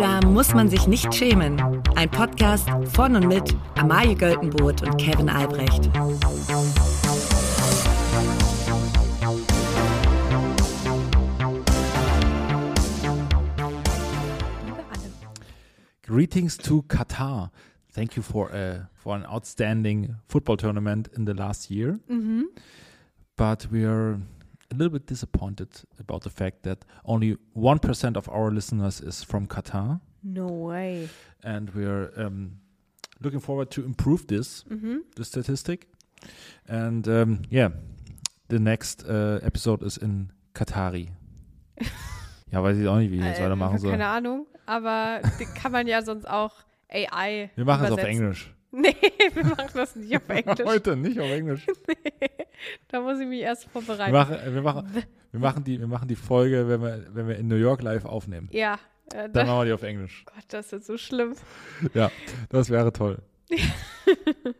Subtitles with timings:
[0.00, 1.60] Da muss man sich nicht schämen.
[1.94, 5.90] Ein Podcast von und mit Amalie Göltenboot und Kevin Albrecht.
[16.00, 17.50] Greetings to Qatar.
[17.94, 22.00] Thank you for uh, for an outstanding football tournament in the last year.
[23.36, 24.18] But we are
[24.72, 25.68] a little bit disappointed
[25.98, 31.08] about the fact that only one percent of our listeners is from Qatar, No way.
[31.42, 32.52] and we are um,
[33.20, 35.02] looking forward to improve this Mhm.
[35.16, 35.86] the statistic.
[36.68, 37.70] And um, yeah,
[38.48, 41.08] the next uh, episode is in Qatari.
[42.52, 43.90] ja, weiß ich auch nicht, wie ich jetzt Äh, weitermachen soll.
[43.90, 45.20] Keine Ahnung, aber
[45.54, 46.52] kann man ja sonst auch
[46.90, 47.50] AI.
[47.54, 48.20] Wir machen es auf übersetzen.
[48.22, 48.54] Englisch.
[48.72, 48.94] Nee,
[49.34, 50.60] wir machen das nicht auf Englisch.
[50.64, 51.66] Heute nicht auf Englisch.
[52.88, 54.12] da muss ich mich erst Wir vorbereiten.
[54.12, 54.88] machen, äh, wir, machen,
[55.32, 58.04] wir, machen die, wir machen die Folge, wenn wir, wenn wir in New York live
[58.04, 58.48] aufnehmen.
[58.52, 58.74] ja,
[59.12, 60.24] äh, Dann da, machen wir die auf Englisch.
[60.26, 61.34] Gott, das ist so schlimm.
[61.94, 62.12] Ja,
[62.48, 63.18] das wäre toll.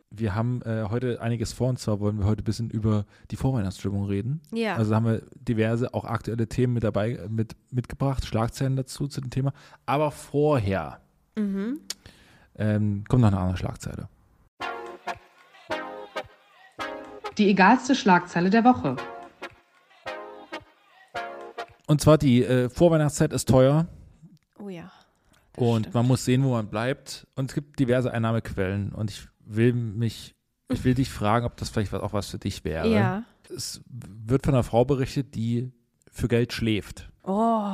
[0.09, 3.37] wir haben äh, heute einiges vor und zwar wollen wir heute ein bisschen über die
[3.37, 4.41] Vorweihnachtsstimmung reden.
[4.53, 4.75] Ja.
[4.75, 9.21] Also haben wir diverse, auch aktuelle Themen mit dabei äh, mit, mitgebracht, Schlagzeilen dazu zu
[9.21, 9.53] dem Thema.
[9.85, 10.99] Aber vorher
[11.37, 11.79] mhm.
[12.61, 14.07] Ähm, kommt noch eine andere Schlagzeile.
[17.37, 18.95] Die egalste Schlagzeile der Woche.
[21.87, 23.87] Und zwar die äh, Vorweihnachtszeit ist teuer
[24.59, 24.91] Oh ja.
[25.53, 25.95] das und stimmt.
[25.95, 27.27] man muss sehen, wo man bleibt.
[27.35, 30.35] Und es gibt diverse Einnahmequellen und ich will mich,
[30.69, 32.87] ich will dich fragen, ob das vielleicht auch was für dich wäre.
[32.87, 33.23] Ja.
[33.53, 35.71] Es wird von einer Frau berichtet, die
[36.11, 37.09] für Geld schläft.
[37.23, 37.71] Oh.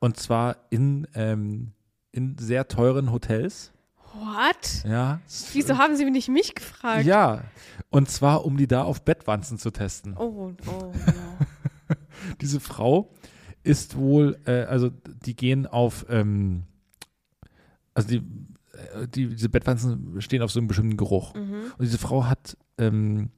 [0.00, 1.72] Und zwar in, ähm,
[2.10, 3.72] in sehr teuren Hotels.
[4.14, 4.84] What?
[4.84, 5.20] Ja.
[5.52, 7.04] Wieso haben Sie nicht mich gefragt?
[7.04, 7.44] Ja.
[7.90, 10.14] Und zwar, um die da auf Bettwanzen zu testen.
[10.16, 10.92] Oh, oh, no.
[12.40, 13.12] Diese Frau
[13.62, 16.64] ist wohl, äh, also die gehen auf, ähm,
[17.94, 21.34] also die, äh, die, diese Bettwanzen stehen auf so einem bestimmten Geruch.
[21.34, 21.72] mhm.
[21.78, 23.30] Und diese Frau hat, ähm,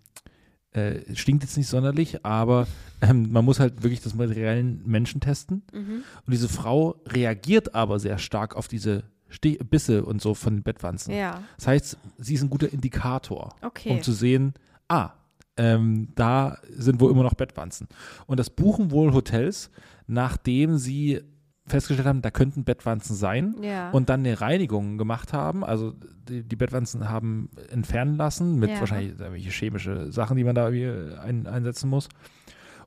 [0.72, 2.66] äh, stinkt jetzt nicht sonderlich, aber
[3.00, 5.62] ähm, man muss halt wirklich das mit reellen Menschen testen.
[5.72, 6.04] Mhm.
[6.26, 10.62] Und diese Frau reagiert aber sehr stark auf diese Ste Bisse und so von den
[10.62, 11.14] Bettwanzen.
[11.14, 13.90] Ja, Das heißt, sie ist ein guter Indikator, okay.
[13.90, 14.54] um zu sehen,
[14.88, 15.10] ah,
[15.56, 17.88] ähm, da sind wohl immer noch Bettwanzen.
[18.26, 19.70] Und das buchen wohl Hotels,
[20.06, 21.22] nachdem sie
[21.66, 23.90] festgestellt haben, da könnten Bettwanzen sein ja.
[23.90, 25.64] und dann eine Reinigung gemacht haben.
[25.64, 25.94] Also
[26.28, 28.80] die, die Bettwanzen haben entfernen lassen mit Ja.
[28.80, 32.08] wahrscheinlich irgendwelche chemische Sachen, die man da ein, einsetzen muss.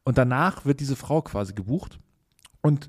[0.04, 2.00] Und danach wird diese Frau quasi gebucht
[2.62, 2.88] und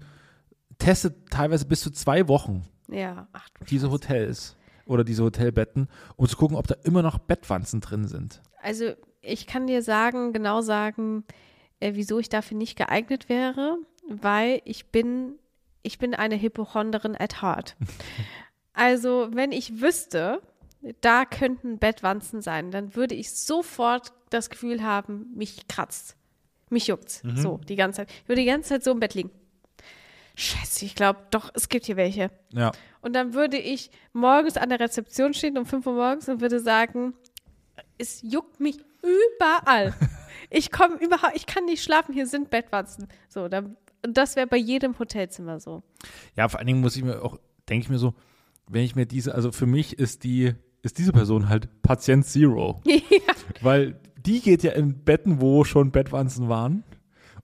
[0.77, 3.29] testet teilweise bis zu zwei Wochen ja.
[3.33, 3.93] Ach du diese Scheiße.
[3.93, 4.57] Hotels
[4.87, 8.43] oder diese Hotelbetten, um zu gucken, ob da immer noch Bettwanzen drin sind.
[8.63, 11.25] Also ich kann dir sagen, genau sagen,
[11.81, 13.79] äh, wieso ich dafür nicht geeignet wäre,
[14.09, 15.35] weil ich bin,
[15.83, 17.77] ich bin eine Hypochonderin at heart.
[18.73, 20.41] also wenn ich wüsste,
[21.01, 26.17] da könnten Bettwanzen sein, dann würde ich sofort das Gefühl haben, mich kratzt.
[26.71, 27.23] Mich juckt's.
[27.35, 28.11] So, die ganze Zeit.
[28.11, 29.31] Ich würde die ganze Zeit so im Bett liegen.
[30.39, 32.31] Scheiße, ich glaube, doch, es gibt hier welche.
[32.53, 32.71] Ja.
[33.01, 36.61] Und dann würde ich morgens an der Rezeption stehen um 5 Uhr morgens und würde
[36.61, 37.15] sagen,
[37.99, 39.95] es juckt mich überall.
[40.51, 43.09] Ich komme überhaupt, ich kann nicht schlafen, hier sind Bettwanzen.
[43.29, 45.83] So, dann, und das wäre bei jedem Hotelzimmer so.
[46.37, 47.39] Ja, vor allen Dingen muss ich mir auch,
[47.69, 48.15] denke ich mir so,
[48.67, 52.81] wenn ich mir diese, also für mich ist die, ist diese Person halt Patient Zero.
[52.87, 53.35] ja.
[53.61, 56.83] Weil die geht ja in Betten, wo schon Bettwanzen waren.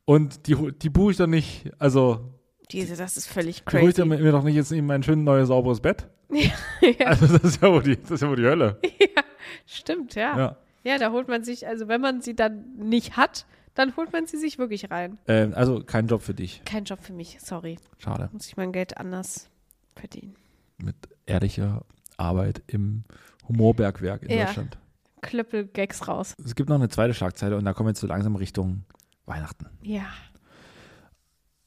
[0.06, 2.34] Und die, die buche ich doch nicht, also
[2.70, 3.92] Diese, das ist völlig crazy.
[4.00, 6.08] doch mir doch nicht jetzt in mein schönes neues sauberes Bett.
[6.30, 6.50] ja,
[7.06, 8.78] Also das ist ja wohl die, das ist ja wohl die Hölle.
[9.66, 10.36] stimmt, ja.
[10.38, 10.56] ja.
[10.82, 10.98] Ja.
[10.98, 14.36] da holt man sich, also wenn man sie dann nicht hat, dann holt man sie
[14.38, 15.18] sich wirklich rein.
[15.26, 16.62] Ähm, also kein Job für dich.
[16.64, 17.76] Kein Job für mich, sorry.
[17.98, 18.28] Schade.
[18.32, 19.50] Muss ich mein Geld anders
[19.96, 20.34] verdienen.
[20.78, 20.96] Mit
[21.26, 21.84] ehrlicher
[22.16, 23.04] Arbeit im
[23.48, 24.46] Humorbergwerk in Ja.
[24.46, 24.78] Deutschland.
[25.22, 26.34] Klöppel-Gags raus.
[26.44, 28.84] Es gibt noch eine zweite Schlagzeile und da kommen wir jetzt so langsam Richtung
[29.26, 29.66] Weihnachten.
[29.82, 30.04] Ja.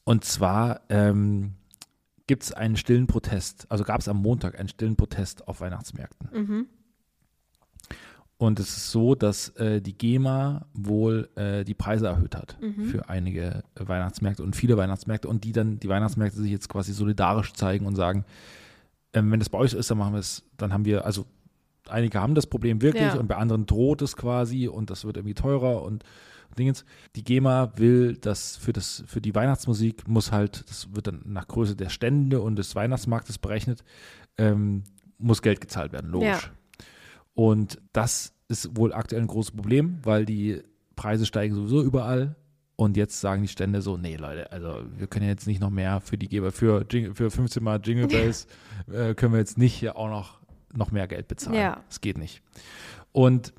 [0.08, 1.52] Und zwar ähm,
[2.26, 6.28] gibt es einen stillen Protest, also gab es am Montag einen stillen Protest auf Weihnachtsmärkten.
[6.32, 6.66] Mhm.
[8.38, 12.84] Und es ist so, dass äh, die GEMA wohl äh, die Preise erhöht hat Mhm.
[12.86, 17.52] für einige Weihnachtsmärkte und viele Weihnachtsmärkte und die dann, die Weihnachtsmärkte sich jetzt quasi solidarisch
[17.52, 18.24] zeigen und sagen,
[19.12, 21.26] ähm, wenn das bei euch so ist, dann machen wir es, dann haben wir, also
[21.86, 23.18] einige haben das Problem wirklich Ja.
[23.18, 26.02] und bei anderen droht es quasi und das wird irgendwie teurer und
[26.56, 26.84] Dingens.
[27.16, 31.48] Die GEMA will, dass für das, für die Weihnachtsmusik muss halt, das wird dann nach
[31.48, 33.84] Größe der Stände und des Weihnachtsmarktes berechnet,
[34.36, 34.84] ähm,
[35.18, 36.28] muss Geld gezahlt werden, logisch.
[36.28, 36.86] Ja.
[37.34, 40.62] Und das ist wohl aktuell ein großes Problem, weil die
[40.96, 42.36] Preise steigen sowieso überall.
[42.76, 46.00] Und jetzt sagen die Stände so, nee Leute, also wir können jetzt nicht noch mehr
[46.00, 48.46] für die Geber, für, für 15 Mal Jingle Bells
[48.92, 50.38] äh, können wir jetzt nicht hier auch noch,
[50.74, 51.58] noch mehr Geld bezahlen.
[51.58, 51.80] Ja.
[51.88, 52.40] Das geht nicht.
[53.10, 53.52] Und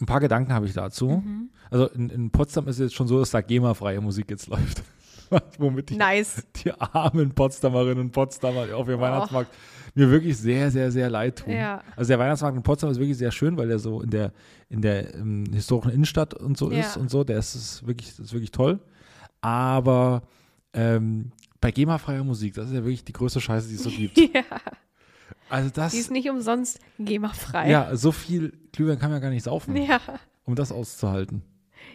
[0.00, 1.22] ein paar Gedanken habe ich dazu.
[1.24, 1.50] Mhm.
[1.70, 4.82] Also in, in Potsdam ist es jetzt schon so, dass da GEMA-freie Musik jetzt läuft.
[5.58, 6.42] Womit die, Nice.
[6.56, 9.02] die armen Potsdamerinnen und Potsdamer auf ihrem Oh.
[9.02, 9.50] Weihnachtsmarkt
[9.94, 11.52] mir wirklich sehr, sehr, sehr leid tun.
[11.52, 11.82] Ja.
[11.96, 14.32] Also der Weihnachtsmarkt in Potsdam ist wirklich sehr schön, weil der so in der,
[14.68, 16.80] in der ähm, historischen Innenstadt und so Ja.
[16.80, 17.24] ist und so.
[17.24, 18.78] Der ist, ist wirklich, ist wirklich toll.
[19.40, 20.22] Aber
[20.74, 21.30] ähm,
[21.60, 24.18] bei GEMA-freier Musik, das ist ja wirklich die größte Scheiße, die es so gibt.
[24.34, 24.42] Ja,
[25.48, 27.70] Also das, die ist nicht umsonst GEMA-frei.
[27.70, 30.00] ja, so viel Glühwein kann man gar nicht saufen, ja.
[30.44, 31.42] um das auszuhalten.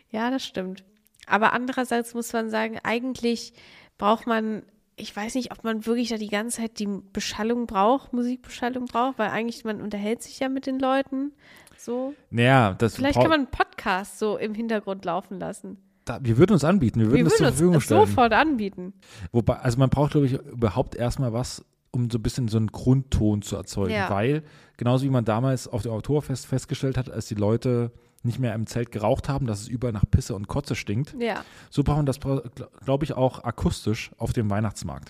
[0.10, 0.84] Ja, das stimmt.
[1.26, 3.54] Aber andererseits muss man sagen, eigentlich
[3.98, 4.64] braucht man,
[4.96, 9.18] ich weiß nicht, ob man wirklich da die ganze Zeit die Beschallung braucht, Musikbeschallung braucht,
[9.20, 11.34] weil eigentlich man unterhält sich ja mit den Leuten.
[11.78, 12.14] So.
[12.30, 15.78] Naja, das Vielleicht kann man einen Podcast so im Hintergrund laufen lassen.
[16.06, 18.06] da, wir würden uns anbieten, wir würden Wir das zur würden Verfügung uns stellen.
[18.08, 18.94] sofort anbieten.
[19.32, 22.68] Wobei, also man braucht, glaube ich, überhaupt erstmal was, um so ein bisschen so einen
[22.68, 23.94] Grundton zu erzeugen.
[23.94, 24.10] Ja.
[24.10, 24.44] Weil,
[24.78, 27.92] genauso wie man damals auf dem Oktoberfest festgestellt hat, als die Leute
[28.24, 31.44] nicht mehr im Zelt geraucht haben, dass es überall nach Pisse und Kotze stinkt, Ja.
[31.70, 35.10] so braucht man das, glaube ich, auch akustisch auf dem Weihnachtsmarkt.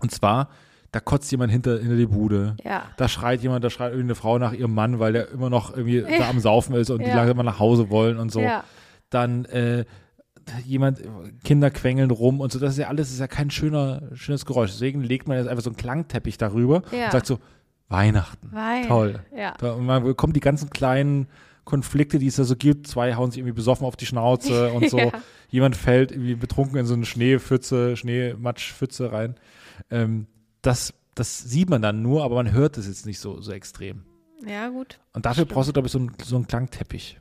[0.00, 0.48] Und zwar,
[0.92, 2.56] da kotzt jemand hinter, hinter die Bude.
[2.64, 2.84] Ja.
[2.96, 6.02] Da schreit jemand, da schreit irgendeine Frau nach ihrem Mann, weil der immer noch irgendwie
[6.18, 8.40] da am Saufen ist und die langsam mal nach Hause wollen und so
[9.10, 9.84] dann äh,
[10.66, 11.00] jemand,
[11.44, 14.44] Kinder quengeln rum und so, das ist ja alles, das ist ja kein schöner, schönes
[14.46, 14.70] Geräusch.
[14.72, 17.06] Deswegen legt man jetzt einfach so einen Klangteppich darüber Ja.
[17.06, 17.38] und sagt so,
[17.88, 18.50] Weihnachten.
[18.52, 18.86] Weil.
[18.86, 19.20] Toll.
[19.36, 19.54] Ja.
[19.72, 21.26] Und man bekommt die ganzen kleinen
[21.64, 22.86] Konflikte, die es da so gibt.
[22.86, 24.98] Zwei hauen sich irgendwie besoffen auf die Schnauze und so.
[24.98, 25.12] Ja.
[25.48, 29.34] Jemand fällt irgendwie betrunken in so eine Schneepfütze, Schneematschpfütze rein.
[29.90, 30.26] Ähm,
[30.62, 34.02] das, das sieht man dann nur, aber man hört es jetzt nicht so, so extrem.
[34.46, 34.98] Ja, gut.
[35.14, 35.54] Und dafür Stimmt.
[35.54, 37.18] brauchst du, glaube ich, so einen, so einen Klangteppich.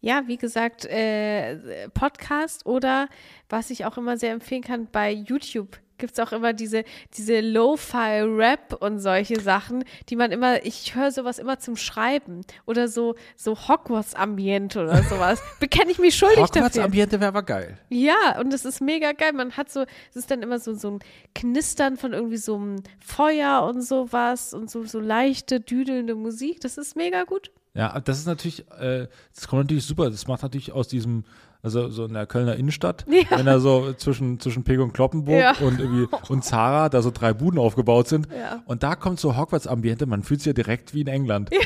[0.00, 3.08] Ja, wie gesagt, äh, Podcast oder
[3.48, 6.84] was ich auch immer sehr empfehlen kann, bei YouTube gibt es auch immer diese,
[7.16, 12.88] diese Lo-Fi-Rap und solche Sachen, die man immer, ich höre sowas immer zum Schreiben oder
[12.88, 15.40] so, so Hogwarts-Ambiente oder sowas.
[15.60, 16.62] Bekenne ich mich schuldig dafür.
[16.62, 17.78] Hogwarts-Ambiente wäre aber geil.
[17.88, 19.32] Ja, und es ist mega geil.
[19.32, 20.98] Man hat so, es ist dann immer so, so ein
[21.34, 26.60] Knistern von irgendwie so einem Feuer und sowas und so, so leichte, düdelnde Musik.
[26.60, 27.50] Das ist mega gut.
[27.76, 30.08] Ja, das ist natürlich, äh, das kommt natürlich super.
[30.10, 31.24] Das macht natürlich aus diesem,
[31.62, 33.38] also so in der Kölner Innenstadt, Ja.
[33.38, 35.52] wenn da so zwischen, zwischen Peg und Kloppenburg Ja.
[35.60, 38.28] und irgendwie und Zara da so drei Buden aufgebaut sind.
[38.36, 38.62] Ja.
[38.66, 41.50] Und da kommt so Hogwarts-Ambiente, man fühlt sich ja direkt wie in England.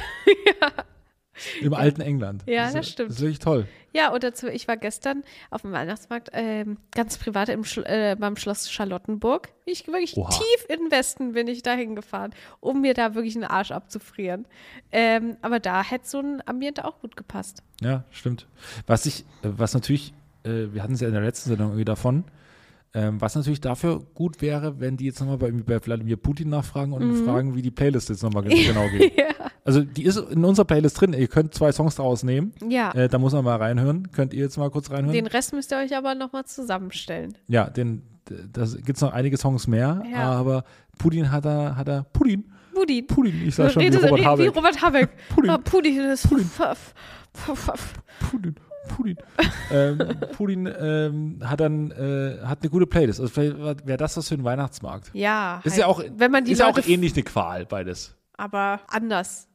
[1.61, 2.43] Im alten England.
[2.47, 3.11] Ja, ist- das stimmt.
[3.11, 3.67] Das ist wirklich toll.
[3.93, 8.15] Ja, oder zu, ich war gestern auf dem Weihnachtsmarkt ähm, ganz privat im Schl äh,
[8.17, 9.49] beim Schloss Charlottenburg.
[9.65, 10.31] Ich wirklich Oha.
[10.31, 14.47] tief in den Westen bin ich dahin gefahren, um mir da wirklich einen Arsch abzufrieren.
[14.93, 17.65] Ähm, aber da hätte so ein Ambiente auch gut gepasst.
[17.81, 18.47] Ja, stimmt.
[18.87, 20.13] Was ich, äh, was natürlich,
[20.45, 22.25] äh, wir hatten es ja in der letzten Sendung irgendwie davon,
[22.95, 26.93] ähm, was natürlich dafür gut wäre, wenn die jetzt nochmal bei, bei Wladimir Putin nachfragen
[26.93, 27.25] und Mhm.
[27.25, 29.13] fragen, wie die Playlist jetzt nochmal genau geht.
[29.65, 31.13] Also die ist in unserer Playlist drin.
[31.13, 32.53] Ihr könnt zwei Songs daraus nehmen.
[32.69, 32.91] Ja.
[32.93, 34.11] Äh, da muss man mal reinhören.
[34.11, 35.13] Könnt ihr jetzt mal kurz reinhören?
[35.13, 37.37] Den Rest müsst ihr euch aber nochmal zusammenstellen.
[37.47, 38.03] ja, den,
[38.53, 40.31] da gibt es noch einige Songs mehr, Ja.
[40.33, 40.65] aber
[40.99, 42.45] Putin hat er, hat er, Putin,
[42.75, 43.07] Putin.
[43.07, 44.45] Putin, ich sag schon wie Robert wie, Habeck.
[44.47, 45.09] Wie Robert Habeck.
[45.29, 45.51] Putin.
[45.51, 46.51] Ah, Putin ist Putin.
[48.31, 48.55] Putin.
[48.95, 49.17] Putin,
[49.71, 49.99] ähm,
[50.37, 53.21] Putin ähm, hat dann äh, hat eine gute Playlist.
[53.21, 55.11] Also vielleicht wäre das was für den Weihnachtsmarkt.
[55.13, 55.61] Ja.
[55.65, 58.17] Ist halt, ja auch, wenn man die ist ja auch ähnlich eine Qual, beides.
[58.37, 59.47] aber anders.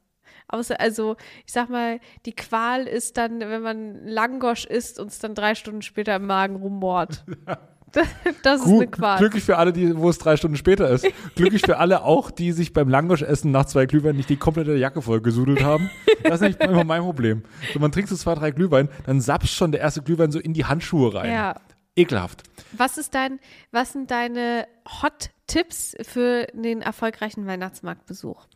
[0.48, 1.16] Außer, also,
[1.46, 5.56] ich sag mal, die Qual ist dann, wenn man Langosch isst und es dann drei
[5.56, 7.26] Stunden später im Magen rumbohrt.
[8.44, 9.18] Das, ist eine Qual.
[9.18, 11.08] glücklich für alle, die, wo es drei Stunden später ist.
[11.36, 15.02] glücklich für alle auch, die sich beim Langosch-Essen nach zwei Glühwein nicht die komplette Jacke
[15.02, 15.90] voll gesudelt haben.
[16.24, 17.44] Das ist nämlich immer mein Problem.
[17.74, 20.54] So, man trinkt so zwei, drei Glühwein, dann sapst schon der erste Glühwein so in
[20.54, 21.32] die Handschuhe rein.
[21.32, 21.56] Ja.
[21.96, 22.44] Ekelhaft.
[22.74, 23.40] Was ist dein,
[23.72, 24.68] was sind deine
[25.02, 28.48] Hot-Tipps für den erfolgreichen Weihnachtsmarktbesuch?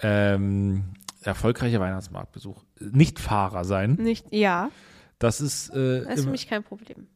[0.00, 0.84] Ähm,
[1.22, 2.62] erfolgreicher Weihnachtsmarktbesuch.
[2.78, 3.94] Nicht Fahrer sein.
[3.94, 4.70] Nicht, ja,
[5.18, 7.08] Das ist, äh, das ist für mich kein Problem.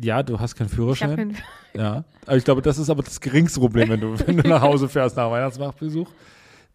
[0.00, 1.16] Ja, du hast keinen Ich Führerschein.
[1.16, 1.36] keinen,
[1.74, 4.62] Ja, aber ich glaube, das ist aber das geringste Problem, wenn du, wenn du nach
[4.62, 6.08] Hause fährst nach Weihnachtsmarktbesuch.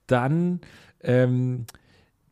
[0.07, 0.59] Dann
[1.01, 1.65] ähm,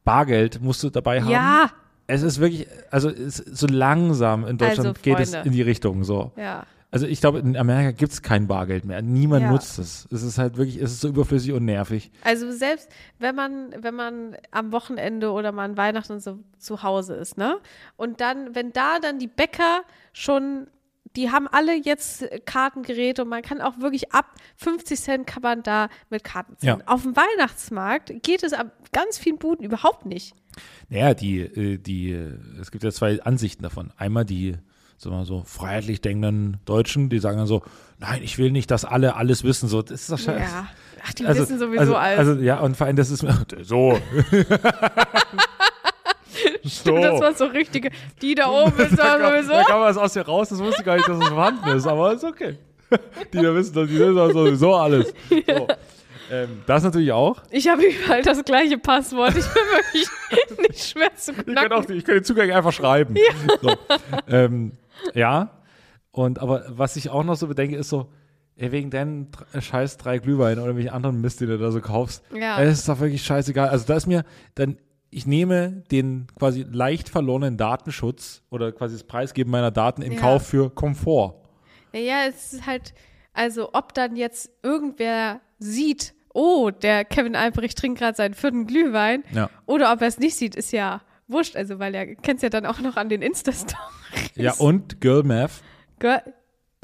[0.04, 1.30] Bargeld musst du dabei haben.
[1.32, 1.70] ja,
[2.08, 6.04] Es ist wirklich, also es, so langsam in Deutschland Also, geht es in die Richtung
[6.04, 6.32] so.
[6.36, 6.66] ja.
[6.90, 9.02] Also ich glaube, in Amerika gibt es kein Bargeld mehr.
[9.02, 9.52] Niemand Ja.
[9.52, 10.08] nutzt es.
[10.10, 12.12] Es ist halt wirklich, es ist so überflüssig und nervig.
[12.24, 12.88] Also selbst
[13.20, 17.58] wenn man, wenn man am Wochenende oder mal an Weihnachten so zu Hause ist, ne?
[17.98, 19.82] Und dann, wenn da dann die Bäcker
[20.14, 20.68] schon,
[21.18, 25.64] die haben alle jetzt Kartengeräte und man kann auch wirklich ab 50 Cent kann man
[25.64, 26.80] da mit Karten zahlen.
[26.80, 26.88] Ja.
[26.88, 30.36] Auf dem Weihnachtsmarkt geht es ab ganz vielen Buden überhaupt nicht.
[30.90, 33.92] Naja, die, äh, die, äh, es gibt ja zwei Ansichten davon.
[33.98, 34.58] Einmal die,
[34.98, 37.64] sagen wir mal so, freiheitlich denkenden Deutschen, die sagen dann so,
[37.98, 39.68] nein, ich will nicht, dass alle alles wissen.
[39.68, 40.54] So, das ist doch scheiße.
[40.54, 40.68] Ja.
[41.04, 42.20] Ach, die wissen sowieso also, alles.
[42.20, 43.26] Also, ja, und vor allem, das ist
[43.64, 44.00] so.
[46.66, 47.90] Stimmt, das war so richtige,
[48.22, 49.52] die da oben ist da da, sowieso.
[49.54, 51.88] da kam was aus dir raus, das wusste ich gar nicht, dass es vorhanden ist,
[51.88, 52.58] aber ist okay.
[53.34, 55.14] Die da wissen, die wissen sowieso alles.
[55.30, 55.68] So.
[56.32, 57.42] Ähm, das natürlich auch.
[57.52, 59.30] Ich habe überall das gleiche Passwort.
[59.36, 61.72] Ich bin wirklich nicht schwer zu Ich kann, knacken.
[61.74, 63.16] auch, ich kann den Zugang einfach schreiben.
[63.16, 63.58] Ja.
[63.62, 63.74] So.
[64.30, 64.72] Ähm,
[65.14, 65.50] ja.
[66.12, 68.08] Und aber was ich auch noch so bedenke, ist so,
[68.56, 71.82] ey, wegen deinen dr- scheiß drei Glühwein oder welchen anderen Mist, den du da so
[71.82, 72.62] kaufst, Ja.
[72.62, 73.68] es ist doch wirklich scheißegal.
[73.70, 74.24] Also da ist mir
[74.56, 74.78] dann,
[75.10, 80.20] ich nehme den quasi leicht verlorenen Datenschutz oder quasi das Preisgeben meiner Daten in Ja.
[80.20, 81.36] Kauf für Komfort.
[81.94, 82.94] Ja, es ist halt,
[83.34, 89.24] also ob dann jetzt irgendwer sieht, oh, der Kevin Albrecht trinkt gerade seinen vierten Glühwein,
[89.34, 89.50] Ja.
[89.66, 91.56] oder ob er es nicht sieht, ist ja wurscht.
[91.56, 94.32] Also, weil er kennt es ja dann auch noch an den Insta-Stories.
[94.36, 95.52] Ja, und Girl Math.
[96.00, 96.22] Girl-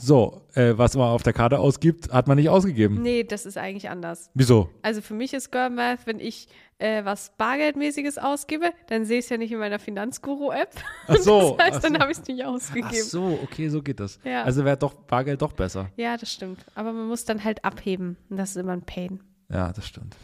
[0.06, 3.02] So, äh, was man auf der Karte ausgibt, hat man nicht ausgegeben.
[3.02, 4.30] Nee, das ist eigentlich anders.
[4.34, 4.70] Wieso?
[4.82, 9.26] Also für mich ist Girl Math, wenn ich äh, was Bargeldmäßiges ausgebe, dann sehe ich
[9.26, 10.72] es ja nicht in meiner Finanzguru-App.
[11.08, 12.00] Ach so, Das heißt, ach dann so.
[12.02, 13.04] habe ich es nicht Ach ausgegeben.
[13.04, 14.20] so, okay, so geht das.
[14.26, 14.44] Ja.
[14.44, 15.90] Also wäre doch Bargeld doch besser.
[15.96, 16.66] Ja, das stimmt.
[16.76, 18.18] Aber man muss dann halt abheben.
[18.30, 19.22] Und das ist immer ein Pain.
[19.50, 20.18] Ja, das stimmt.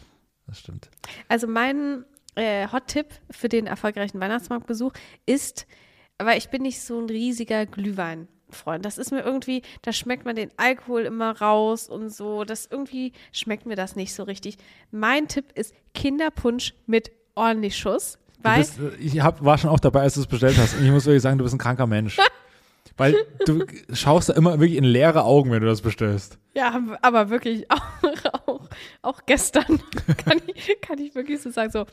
[0.46, 0.90] Das stimmt.
[1.30, 2.04] Also mein
[2.36, 4.92] äh, Hot-Tipp für den erfolgreichen Weihnachtsmarktbesuch
[5.26, 5.68] ist,
[6.18, 7.66] weil ich bin nicht so ein riesiger
[8.50, 8.86] Glühwein-Freund.
[8.86, 12.44] Das ist mir irgendwie, da schmeckt man den Alkohol immer raus und so.
[12.44, 14.58] Das irgendwie schmeckt mir das nicht so richtig.
[14.92, 18.18] Mein Tipp ist Kinderpunsch mit ordentlich Schuss.
[18.42, 20.76] Weil, bist, äh, ich hab, war schon auch dabei, als du es bestellt hast.
[20.78, 22.18] Und ich muss wirklich sagen, du bist ein kranker Mensch.
[22.98, 23.16] Weil
[23.46, 26.38] du schaust da immer wirklich in leere Augen, wenn du das bestellst.
[26.54, 27.82] ja, aber wirklich auch,
[28.46, 28.70] auch,
[29.02, 29.82] auch gestern
[30.26, 31.86] kann ich, kann ich wirklich so sagen, so,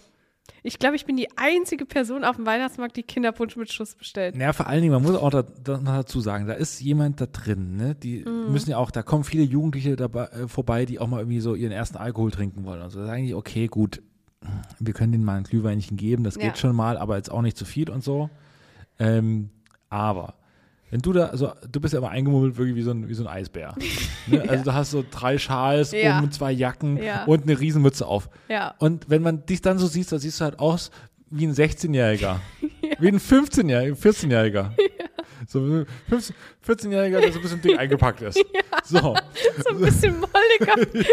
[0.63, 4.35] ich glaube, ich bin die einzige Person auf dem Weihnachtsmarkt, die Kinderpunsch mit Schuss bestellt.
[4.37, 7.21] Naja, vor allen Dingen, man muss auch da, da, noch dazu sagen, da ist jemand
[7.21, 7.95] da drin, ne?
[7.95, 8.53] Die Mhm.
[8.53, 11.55] müssen ja auch, da kommen viele Jugendliche dabei, äh, vorbei, die auch mal irgendwie so
[11.55, 12.83] ihren ersten Alkohol trinken wollen.
[12.83, 14.03] Also da sagen die, okay, gut,
[14.79, 16.57] wir können denen mal ein Glühweinchen geben, das geht Ja.
[16.57, 18.31] schon mal, aber jetzt auch nicht zu viel und so.
[18.99, 19.51] Ähm,
[19.89, 20.35] aber
[20.91, 23.25] wenn du da, also du bist ja immer eingemummelt wirklich wie so ein, wie so
[23.25, 23.75] ein Eisbär.
[24.29, 24.43] Ne?
[24.49, 26.19] Also du hast so drei Schals Ja.
[26.19, 27.25] um, zwei Jacken Ja.
[27.27, 28.29] und eine Riesenmütze auf.
[28.49, 28.75] Ja.
[28.79, 30.91] Und wenn man dich dann so sieht, dann siehst du halt aus
[31.31, 32.37] wie ein 16-Jähriger.
[33.01, 34.71] Wie ein 15-Jähriger, 14-Jähriger.
[35.47, 36.35] So ein 15
[36.67, 38.39] 14-Jähriger, der so ein bisschen dick eingepackt ist.
[38.85, 38.99] So,
[39.65, 40.75] So ein bisschen molliger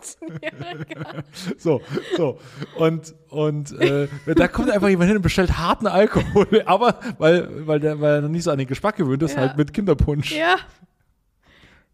[0.00, 1.22] 15-Jähriger.
[1.56, 1.80] so,
[2.16, 2.40] so.
[2.76, 7.78] Und, und äh, da kommt einfach jemand hin und bestellt harten Alkohol, aber weil, weil,
[7.80, 9.42] der, weil er noch nicht so an den Geschmack gewöhnt ist, Ja.
[9.42, 10.32] halt mit Kinderpunsch.
[10.32, 10.56] Ja.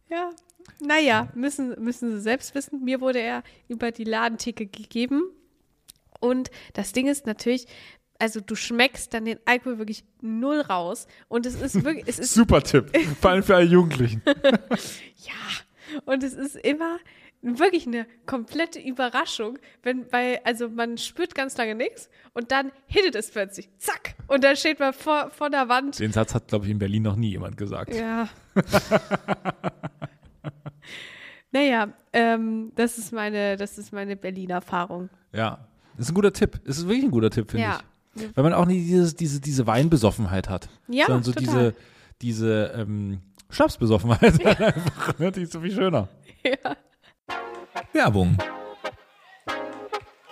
[0.09, 0.31] Ja.
[0.81, 2.85] Naja, müssen, müssen sie selbst wissen.
[2.85, 5.23] Mir wurde er über die Ladentheke gegeben.
[6.21, 7.67] Und das Ding ist natürlich,
[8.19, 11.07] also du schmeckst dann den Alkohol wirklich null raus.
[11.29, 14.23] Und es ist wirklich, es ist, Super Tipp, vor allem für alle Jugendlichen.
[14.27, 16.01] ja.
[16.05, 16.99] Und es ist immer
[17.41, 23.15] wirklich eine komplette Überraschung, wenn bei, also man spürt ganz lange nichts und dann hittet
[23.15, 23.69] es plötzlich.
[23.79, 24.17] Zack.
[24.27, 27.05] Und dann steht man vor, vor der Wand Den Satz hat, glaube ich, in Berlin
[27.05, 27.95] noch nie jemand gesagt.
[27.95, 28.29] Ja.
[31.53, 35.09] naja, ähm, das ist meine, das ist meine Berliner Erfahrung.
[35.33, 36.61] Ja, das ist ein guter Tipp.
[36.65, 37.79] Das ist wirklich ein guter Tipp, finde Ja.
[37.81, 37.98] ich.
[38.35, 40.69] Weil man auch nicht dieses, diese, diese Weinbesoffenheit hat.
[40.89, 41.45] Ja, sondern so total.
[41.45, 41.75] diese,
[42.23, 43.21] diese ähm,
[43.51, 45.19] Schnapsbesoffenheit halt einfach.
[45.19, 45.33] Ne?
[45.33, 46.09] Die ist so viel schöner.
[46.45, 46.77] Ja.
[47.93, 48.39] Werbung.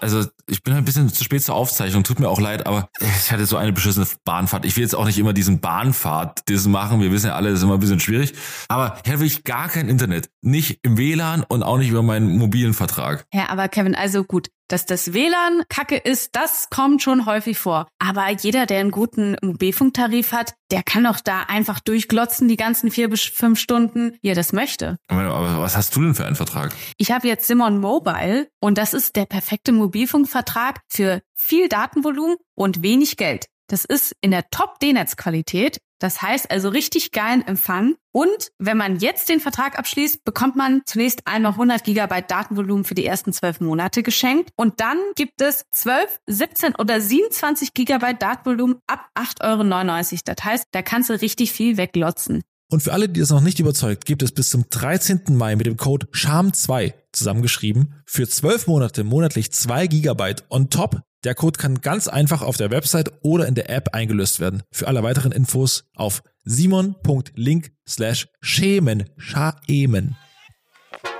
[0.00, 3.32] Also, ich bin ein bisschen zu spät zur Aufzeichnung, tut mir auch leid, aber ich
[3.32, 4.66] hatte so eine beschissene Bahnfahrt.
[4.66, 7.00] Ich will jetzt auch nicht immer diesen Bahnfahrt das machen.
[7.00, 8.34] Wir wissen ja alle, das ist immer ein bisschen schwierig.
[8.68, 10.28] Aber hier habe ich gar kein Internet.
[10.42, 13.26] Nicht im WLAN und auch nicht über meinen mobilen Vertrag.
[13.32, 17.86] Ja, aber Kevin, also gut, dass das WLAN kacke ist, das kommt schon häufig vor.
[17.98, 22.90] Aber jeder, der einen guten Mobilfunktarif hat, der kann doch da einfach durchglotzen die ganzen
[22.90, 24.96] vier bis fünf Stunden, wie er das möchte.
[25.08, 26.72] Aber aber was hast du denn für einen Vertrag?
[26.96, 32.82] Ich habe jetzt Simon Mobile und das ist der perfekte Mobilfunkvertrag für viel Datenvolumen und
[32.82, 33.46] wenig Geld.
[33.68, 35.78] Das ist in der Top-D-Netz-Qualität.
[35.98, 37.96] Das heißt also richtig geilen Empfang.
[38.12, 42.94] Und wenn man jetzt den Vertrag abschließt, bekommt man zunächst einmal 100 Gigabyte Datenvolumen für
[42.94, 44.50] die ersten zwölf Monate geschenkt.
[44.56, 50.20] Und dann gibt es 12, 17 oder 27 Gigabyte Datenvolumen ab 8,99 Euro.
[50.26, 52.42] Das heißt, da kannst du richtig viel weglotzen.
[52.68, 55.22] Und für alle, die das noch nicht überzeugt, gibt es bis zum 13.
[55.36, 61.00] Mai mit dem Code SHAM2 zusammengeschrieben für 12 Monate monatlich 2 Gigabyte on top.
[61.26, 64.62] Der Code kann ganz einfach auf der Website oder in der App eingelöst werden.
[64.70, 70.16] Für alle weiteren Infos auf simon.link slash schämen, schaemen.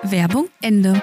[0.04, 1.02] Werbung Ende.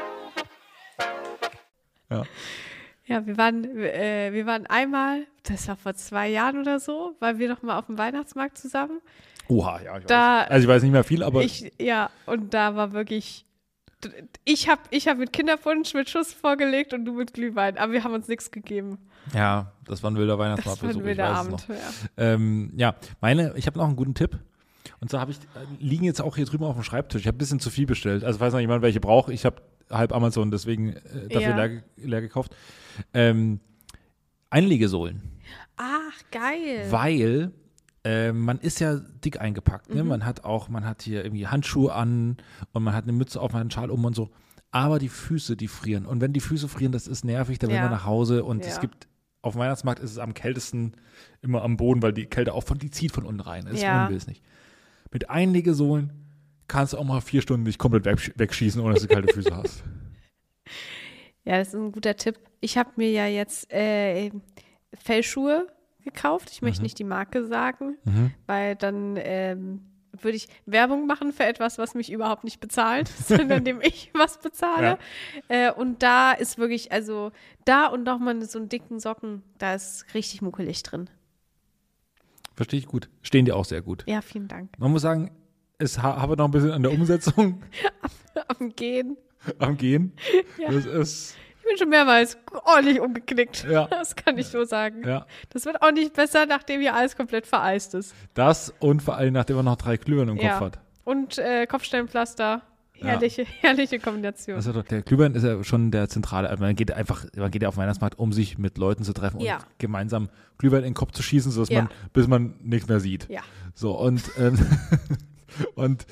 [3.05, 7.39] Ja, wir waren, äh, wir waren einmal, das war vor zwei Jahren oder so, waren
[7.39, 9.01] wir noch mal auf dem Weihnachtsmarkt zusammen.
[9.49, 10.49] Oha, ja, ich Da- weiß.
[10.49, 13.45] Also ich weiß nicht mehr viel, aber ich, ja, und da war wirklich,
[14.45, 18.03] ich habe ich hab mit Kinderpunsch mit Schuss vorgelegt und du mit Glühwein, aber wir
[18.03, 18.97] haben uns nichts gegeben.
[19.33, 21.67] ja, das war ein wilder Das war ein ich wilder Abend.
[21.69, 21.75] Ja.
[22.17, 24.37] Ähm, ja, meine, ich habe noch einen guten Tipp.
[24.99, 25.37] Und zwar habe ich,
[25.79, 27.21] liegen jetzt auch hier drüben auf dem Schreibtisch.
[27.21, 28.23] Ich habe ein bisschen zu viel bestellt.
[28.23, 31.65] Also falls noch jemand welche braucht, ich habe halb Amazon deswegen äh, dafür Ja.
[31.65, 32.55] leer, leer gekauft.
[33.13, 33.59] Ähm,
[34.49, 35.21] Einlegesohlen.
[35.77, 36.85] Ach, geil.
[36.89, 37.51] Weil
[38.03, 39.89] äh, man ist ja dick eingepackt.
[39.89, 39.95] Mhm.
[39.95, 40.03] Ne?
[40.03, 42.37] Man hat auch, man hat hier irgendwie Handschuhe an
[42.73, 44.29] und man hat eine Mütze auf, man hat einen Schal um und so.
[44.71, 46.05] Aber die Füße, die frieren.
[46.05, 47.83] Und wenn die Füße frieren, das ist nervig, dann will Ja.
[47.83, 48.71] man nach Hause und Ja.
[48.71, 49.07] es gibt
[49.41, 50.93] auf dem Weihnachtsmarkt ist es am kältesten
[51.41, 53.65] immer am Boden, weil die Kälte auch von, die zieht von unten rein.
[53.69, 54.09] Das Ja.
[54.09, 54.41] will es nicht.
[55.11, 56.11] Mit Einlegesohlen
[56.67, 59.55] kannst du auch mal vier Stunden dich komplett wegsch- wegschießen, ohne dass du kalte Füße
[59.55, 59.83] hast.
[61.45, 62.39] Ja, das ist ein guter Tipp.
[62.61, 64.31] Ich habe mir ja jetzt äh,
[64.93, 65.67] Fellschuhe
[66.03, 66.49] gekauft.
[66.51, 67.97] Ich möchte nicht die Marke sagen,
[68.47, 69.81] weil dann ähm,
[70.21, 74.37] würde ich Werbung machen für etwas, was mich überhaupt nicht bezahlt, sondern dem ich was
[74.39, 74.97] bezahle.
[75.47, 77.31] Äh, und da ist wirklich, also
[77.65, 81.09] da und nochmal so einen dicken Socken, da ist richtig muckelig drin.
[82.55, 83.09] Verstehe ich gut.
[83.23, 84.03] Stehen dir auch sehr gut.
[84.07, 84.77] Ja, vielen Dank.
[84.77, 85.31] Man muss sagen,
[85.79, 87.63] es ha habe noch ein bisschen an der Umsetzung
[88.59, 89.17] Am Gehen.
[89.59, 90.13] am Gehen.
[90.59, 90.71] Ja.
[90.71, 91.35] Das ist,
[91.73, 93.65] bin schon mehrmals ordentlich umgeknickt.
[93.69, 93.87] Ja.
[93.89, 95.03] Das kann ich so sagen.
[95.07, 95.25] ja.
[95.49, 98.13] Das wird auch nicht besser, nachdem hier alles komplett vereist ist.
[98.33, 100.59] Das und vor allem, nachdem man noch drei Glühwein im Kopf Ja.
[100.59, 100.79] hat.
[101.03, 102.61] Und äh, Kopfsteinpflaster.
[102.95, 104.55] Herrliche, herrliche Kombination.
[104.55, 106.49] Also der Glühwein ist ja schon der zentrale.
[106.49, 109.11] Also man geht einfach, man geht ja auf den Weihnachtsmarkt, um sich mit Leuten zu
[109.13, 109.55] treffen Ja.
[109.57, 111.81] und gemeinsam Glühwein in den Kopf zu schießen, sodass Ja.
[111.83, 113.27] man, bis man nichts mehr sieht.
[113.29, 113.41] Ja.
[113.73, 114.57] So und ähm,
[115.75, 116.05] und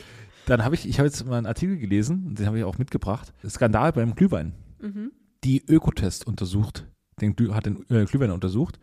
[0.48, 3.32] dann habe ich, ich habe jetzt mal einen Artikel gelesen, den habe ich auch mitgebracht.
[3.48, 4.54] Skandal beim Glühwein.
[4.82, 5.12] Mhm.
[5.44, 6.88] Die Ökotest untersucht,
[7.20, 8.80] den hat den äh, Glühwein untersucht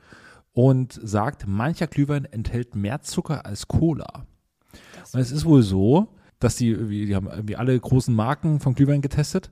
[0.52, 4.26] und sagt, mancher Glühwein enthält mehr Zucker als Cola.
[5.12, 6.08] Und es ist wohl so,
[6.40, 6.74] dass die,
[7.06, 9.50] die haben irgendwie alle großen Marken von Glühwein getestet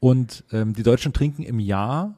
[0.00, 2.16] und ähm, die Deutschen trinken im Jahr,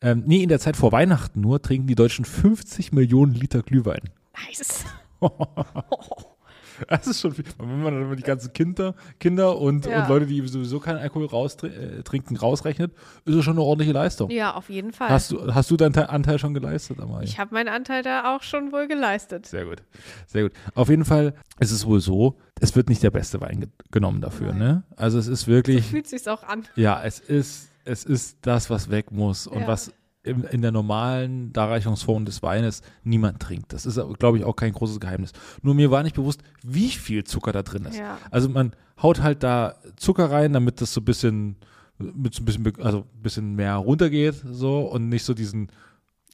[0.00, 4.10] ähm, nee, in der Zeit vor Weihnachten nur, trinken die Deutschen 50 Millionen Liter Glühwein.
[4.46, 4.84] Nice.
[6.88, 7.44] Das ist schon viel.
[7.58, 10.02] Wenn man dann die ganzen Kinder, Kinder und, Ja.
[10.02, 12.92] und Leute, die sowieso keinen Alkohol raus, äh, trinken, rausrechnet,
[13.24, 14.30] ist es schon eine ordentliche Leistung.
[14.30, 15.08] Ja, auf jeden Fall.
[15.08, 17.24] Hast du, hast du deinen Te- Anteil schon geleistet, Amalie?
[17.28, 19.46] ich habe meinen Anteil da auch schon wohl geleistet.
[19.46, 19.82] Sehr gut.
[20.26, 20.52] Sehr gut.
[20.74, 24.20] Auf jeden Fall ist es wohl so, es wird nicht der beste Wein ge genommen
[24.20, 24.58] dafür, Nein.
[24.58, 24.82] ne?
[24.96, 26.64] Also es ist wirklich, Fühlt sich's auch an.
[26.76, 29.66] ja, es ist, es ist das, was weg muss und Ja.
[29.68, 29.92] was
[30.24, 33.72] im, in der normalen Darreichungsform des Weines niemand trinkt.
[33.72, 35.32] Das ist, glaube ich, auch kein großes Geheimnis.
[35.62, 37.98] Nur mir war nicht bewusst, wie viel Zucker da drin ist.
[37.98, 38.18] Ja.
[38.30, 41.56] Also man haut halt da Zucker rein, damit das so ein bisschen,
[41.98, 45.68] mit so ein bisschen, also ein bisschen mehr runtergeht, so und nicht so diesen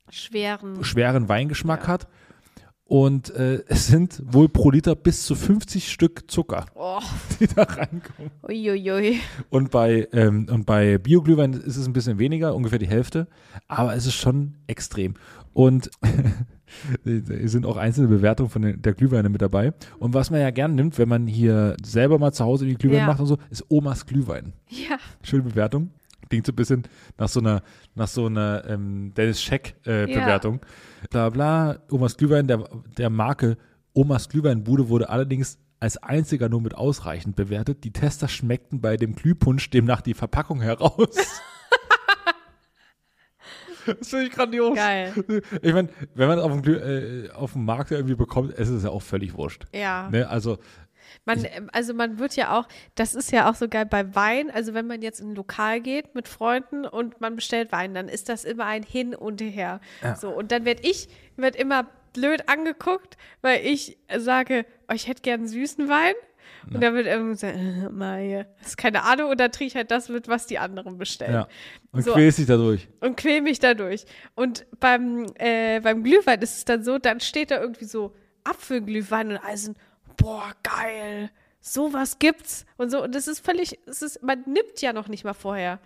[0.09, 0.83] Schweren.
[0.85, 1.89] schweren Weingeschmack Ja.
[1.89, 2.09] hat.
[2.91, 6.99] Und äh, es sind wohl pro Liter bis zu 50 Stück Zucker, Oh,
[7.39, 8.33] die da reinkommen.
[8.43, 9.21] uiuiui.
[9.49, 13.29] Und bei, ähm, und bei Bioglühwein ist es ein bisschen weniger, ungefähr die Hälfte,
[13.69, 15.15] aber es ist schon extrem.
[15.53, 15.89] Und
[17.05, 19.73] es sind auch einzelne Bewertungen von den, der Glühweine mit dabei.
[20.01, 22.99] Und was man ja gern nimmt, wenn man hier selber mal zu Hause die Glühwein
[22.99, 23.07] Ja.
[23.07, 24.53] macht und so, ist Omas Glühwein.
[24.69, 24.97] Ja.
[25.23, 25.91] Schöne Bewertung.
[26.31, 26.85] Klingt so ein bisschen
[27.19, 27.63] nach so einer,
[27.95, 30.41] nach so einer ähm, Dennis Scheck äh, Ja.
[31.11, 33.59] Bla bla, Omas Glühwein, der, der Marke
[33.93, 37.85] Omas Glühweinbude wurde allerdings als einziger nur mit ausreichend bewertet.
[37.85, 41.09] Die Tester schmeckten bei dem Glühpunsch demnach die Verpackung heraus.
[43.87, 44.77] das finde ich grandios.
[44.77, 45.13] Geil.
[45.63, 48.85] Ich meine, wenn man es auf dem, äh, auf dem Markt irgendwie bekommt, ist es
[48.85, 49.65] ja auch völlig wurscht.
[49.75, 50.09] Ja.
[50.11, 50.29] Ne?
[50.29, 50.59] Also,
[51.25, 54.51] Man, ähm, also man wird ja auch, das ist ja auch so geil bei Wein,
[54.51, 58.09] also wenn man jetzt in ein Lokal geht mit Freunden und man bestellt Wein, dann
[58.09, 59.81] ist das immer ein Hin und Her.
[60.19, 65.23] So, und dann werde ich, werd immer blöd angeguckt, weil ich sage, oh, ich hätte
[65.23, 66.15] gern süßen Wein.
[66.73, 69.91] Und dann wird irgendwie so, äh, das ist keine Ahnung, und dann trinke ich halt
[69.91, 71.33] das mit, was die anderen bestellen.
[71.33, 71.49] ja.
[71.93, 72.13] Und So.
[72.13, 72.89] quälst dich dadurch.
[73.01, 74.05] und quäl mich dadurch.
[74.35, 79.31] Und beim, äh, beim Glühwein ist es dann so, dann steht da irgendwie so Apfelglühwein
[79.31, 79.79] und alle sind,
[80.21, 81.31] boah, geil,
[81.61, 83.03] sowas gibt's und so.
[83.03, 85.81] Und das ist völlig, es ist, man nimmt ja noch nicht mal vorher.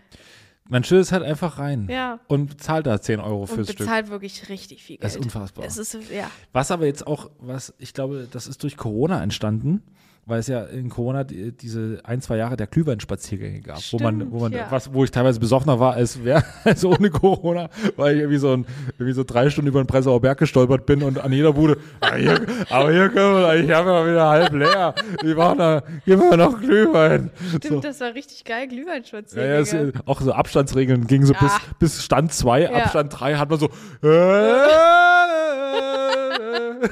[0.67, 1.89] Man schüttet es halt einfach rein.
[1.91, 2.21] Ja.
[2.27, 3.79] Und zahlt da 10 Euro Und fürs Stück.
[3.79, 5.05] bezahlt wirklich richtig viel Geld.
[5.05, 5.65] Das ist unfassbar.
[5.67, 6.31] Es ist, ja.
[6.53, 9.83] Was aber jetzt auch, was ich glaube, das ist durch Corona entstanden,
[10.27, 14.31] weil es ja in Corona die- diese ein, zwei Jahre der Glühweinspaziergänge gab, wo man,
[14.33, 14.71] wo man, Stimmt, ja.
[14.71, 18.53] was, wo ich teilweise besoffener war als wer, als ohne Corona, weil ich irgendwie so,
[18.53, 18.67] ein,
[18.99, 22.17] irgendwie so drei Stunden über den Prenzlauer Berg gestolpert bin und an jeder Bude, aber
[22.17, 26.19] hier, aber hier können wir, ich habe ja wieder halb leer, wir machen da, gib
[26.19, 27.31] mir noch Glühwein.
[27.49, 27.81] Stimmt, So.
[27.81, 29.55] das war richtig geil, Ja, Glühweinspaziergänge.
[29.55, 31.61] ja, es, äh, auch so Abstandsregeln gingen so bis, Ja.
[31.79, 32.71] bis Stand 2, Ja.
[32.71, 33.69] Abstand 3 hat man so.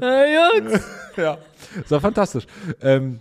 [0.00, 0.80] Ja, Jungs.
[1.16, 1.36] ja,
[1.82, 2.46] das war fantastisch.
[2.80, 3.20] Ähm,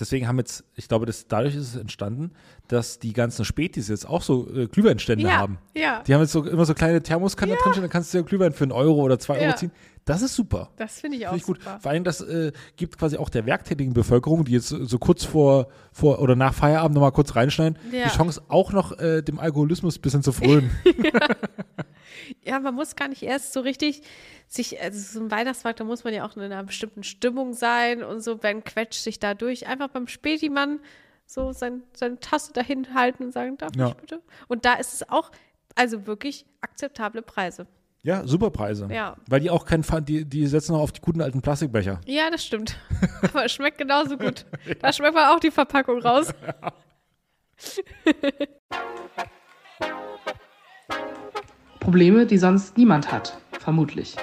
[0.00, 2.32] deswegen haben jetzt, ich glaube, das, dadurch ist es entstanden,
[2.68, 5.58] dass die ganzen Spätis jetzt auch so äh, Glühweinstände Ja, haben.
[5.76, 6.02] ja.
[6.06, 8.52] Die haben jetzt so, immer so kleine Thermoskanne drin, stehen, dann kannst du dir Glühwein
[8.52, 9.48] für einen Euro oder zwei Ja.
[9.48, 9.70] Euro ziehen.
[10.06, 10.70] Das ist super.
[10.78, 11.58] Das finde ich auch Finde ich gut.
[11.62, 11.80] super.
[11.82, 15.22] Vor allem, das äh, gibt quasi auch der werktätigen Bevölkerung, die jetzt so so kurz
[15.24, 18.04] vor, vor oder nach Feierabend nochmal kurz reinschneiden, Ja.
[18.04, 20.70] die Chance auch noch äh, dem Alkoholismus ein bisschen zu frönen.
[22.44, 24.02] Ja, man muss gar nicht erst so richtig
[24.48, 28.02] sich, also so ein Weihnachtsmarkt, da muss man ja auch in einer bestimmten Stimmung sein
[28.02, 29.66] und so, Ben quetscht sich da durch.
[29.66, 30.80] Einfach beim Spätimann
[31.26, 33.88] so sein, seine Tasse dahin halten und sagen, darf Ja.
[33.88, 34.22] ich bitte?
[34.48, 35.30] Und da ist es auch,
[35.74, 37.66] also wirklich akzeptable Preise.
[38.02, 38.88] ja, super Preise.
[38.90, 39.16] Ja.
[39.28, 42.00] Weil die auch kein, Pfand- die, die setzen noch auf die guten alten Plastikbecher.
[42.06, 42.78] Ja, das stimmt.
[43.22, 44.46] Aber es schmeckt genauso gut.
[44.80, 46.32] Da schmeckt man auch die Verpackung raus.
[51.88, 54.14] Probleme, die sonst niemand hat, vermutlich.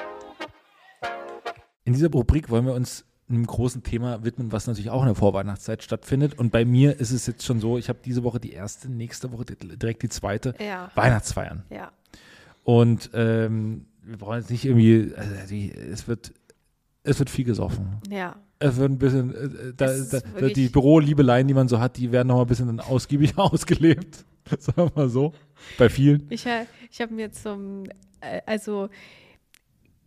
[1.84, 5.16] In dieser Rubrik wollen wir uns einem großen Thema widmen, was natürlich auch in der
[5.16, 6.38] Vorweihnachtszeit stattfindet.
[6.38, 9.32] Und bei mir ist es jetzt schon so, ich habe diese Woche die erste, nächste
[9.32, 10.92] Woche direkt die zweite Ja.
[10.94, 11.64] Weihnachtsfeiern.
[11.72, 11.92] Ja.
[12.64, 16.34] Und ähm, wir brauchen jetzt nicht irgendwie, also die, es wird,
[17.02, 17.98] es wird viel gesoffen.
[18.12, 18.36] Ja.
[18.60, 21.98] Es wird ein bisschen, äh, da, ist da, da, die Büroliebeleien, die man so hat,
[21.98, 24.24] die werden noch mal ein bisschen ausgiebig ausgelebt.
[24.60, 25.34] Sagen wir mal so.
[25.78, 26.28] Bei vielen.
[26.30, 26.46] Ich,
[26.92, 27.84] ich habe mir zum,
[28.22, 28.90] äh, also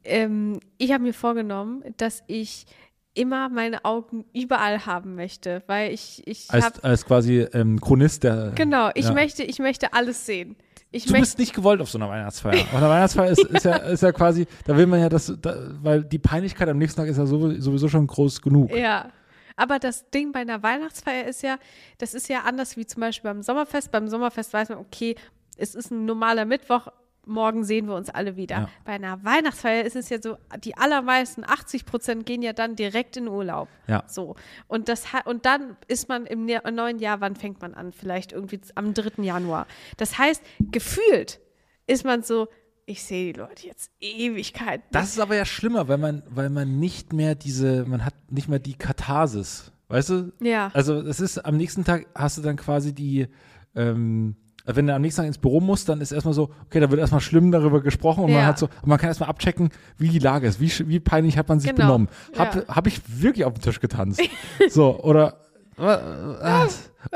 [0.04, 2.66] ähm, ich habe mir vorgenommen, dass ich
[3.14, 8.52] immer meine Augen überall haben möchte, weil ich, ich Als, als quasi ähm, Chronist der.
[8.54, 9.12] genau, ich ja.
[9.12, 10.56] möchte, ich möchte alles sehen.
[10.90, 12.62] Ich Du bist nicht gewollt auf so einer Weihnachtsfeier.
[12.62, 15.54] Auf einer Weihnachtsfeier ist, ist, ja, ist ja quasi, da will man ja das, da,
[15.82, 18.74] weil die Peinlichkeit am nächsten Tag ist ja sowieso schon groß genug.
[18.74, 19.10] ja.
[19.58, 21.58] Aber das Ding bei einer Weihnachtsfeier ist ja,
[21.98, 23.90] das ist ja anders wie zum Beispiel beim Sommerfest.
[23.90, 25.16] Beim Sommerfest weiß man, okay,
[25.56, 26.88] es ist ein normaler Mittwoch,
[27.26, 28.56] morgen sehen wir uns alle wieder.
[28.56, 28.68] Ja.
[28.84, 33.16] Bei einer Weihnachtsfeier ist es ja so, die allermeisten, 80 Prozent gehen ja dann direkt
[33.16, 33.68] in Urlaub.
[33.86, 34.04] Ja.
[34.06, 34.36] So.
[34.66, 37.92] Und das und dann ist man im ne neuen Jahr, wann fängt man an?
[37.92, 39.22] Vielleicht irgendwie am 3.
[39.22, 39.66] Januar.
[39.96, 41.40] Das heißt, gefühlt
[41.86, 42.48] ist man so,
[42.88, 44.84] ich sehe die Leute jetzt Ewigkeiten.
[44.92, 48.48] Das ist aber ja schlimmer, weil man, weil man nicht mehr diese, man hat nicht
[48.48, 49.72] mehr die Katharsis.
[49.88, 50.32] Weißt du?
[50.40, 50.70] Ja.
[50.74, 53.26] Also es ist am nächsten Tag hast du dann quasi die,
[53.74, 56.90] ähm, wenn du am nächsten Tag ins Büro musst, dann ist erstmal so, okay, da
[56.90, 58.46] wird erstmal schlimm darüber gesprochen und man Ja.
[58.46, 61.60] hat so, man kann erstmal abchecken, wie die Lage ist, wie, wie peinlich hat man
[61.60, 61.86] sich Genau.
[61.86, 62.08] benommen.
[62.36, 62.74] Hab, Ja.
[62.74, 64.20] hab ich wirklich auf den Tisch getanzt?
[64.70, 65.40] so, oder
[65.78, 66.64] äh,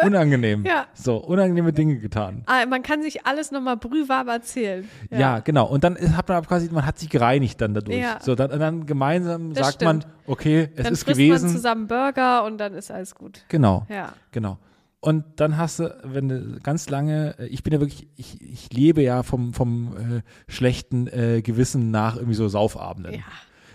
[0.01, 0.65] äh, unangenehm.
[0.65, 0.87] Ja.
[0.95, 2.43] So, unangenehme Dinge getan.
[2.47, 4.89] Ah, man kann sich alles nochmal brühwarm erzählen.
[5.11, 5.41] Ja.
[5.41, 5.67] genau.
[5.67, 7.99] Und dann hat man quasi, man hat sich gereinigt dann dadurch.
[7.99, 8.19] Ja.
[8.23, 10.15] So, dann, dann gemeinsam Das sagt man, stimmt.
[10.27, 11.47] okay, es Dann ist frisst gewesen.
[11.49, 13.45] man zusammen Burger und dann ist alles gut.
[13.49, 14.13] Genau, Ja.
[14.31, 14.59] genau.
[15.05, 18.73] Und dann hast du, wenn du ganz lange, äh, ich bin ja wirklich, ich, ich
[18.73, 23.15] lebe ja vom, vom äh, schlechten äh, Gewissen nach irgendwie so Saufabenden.
[23.15, 23.21] Ja.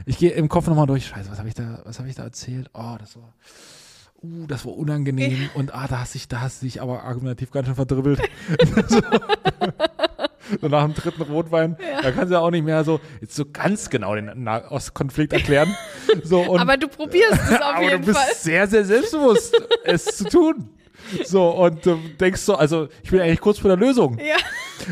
[0.05, 2.23] Ich gehe im Kopf nochmal durch, scheiße, was habe ich da, was habe ich da
[2.23, 2.69] erzählt?
[2.73, 3.33] Oh, das war,
[4.23, 7.51] uh, das war unangenehm und ah, da hast dich, da hast du dich aber argumentativ
[7.51, 8.19] ganz schön verdribbelt.
[8.87, 9.01] so.
[10.61, 13.45] so nach dem dritten Rotwein, da kannst du ja auch nicht mehr so, jetzt so
[13.51, 15.75] ganz genau den Nahostkonflikt erklären.
[16.23, 18.35] So, und, Aber du probierst es auf aber jeden du bist Fall.
[18.35, 20.69] sehr, sehr selbstbewusst, es zu tun.
[21.25, 24.17] So, und du denkst so, also ich bin eigentlich kurz vor der Lösung.
[24.19, 24.35] Ja.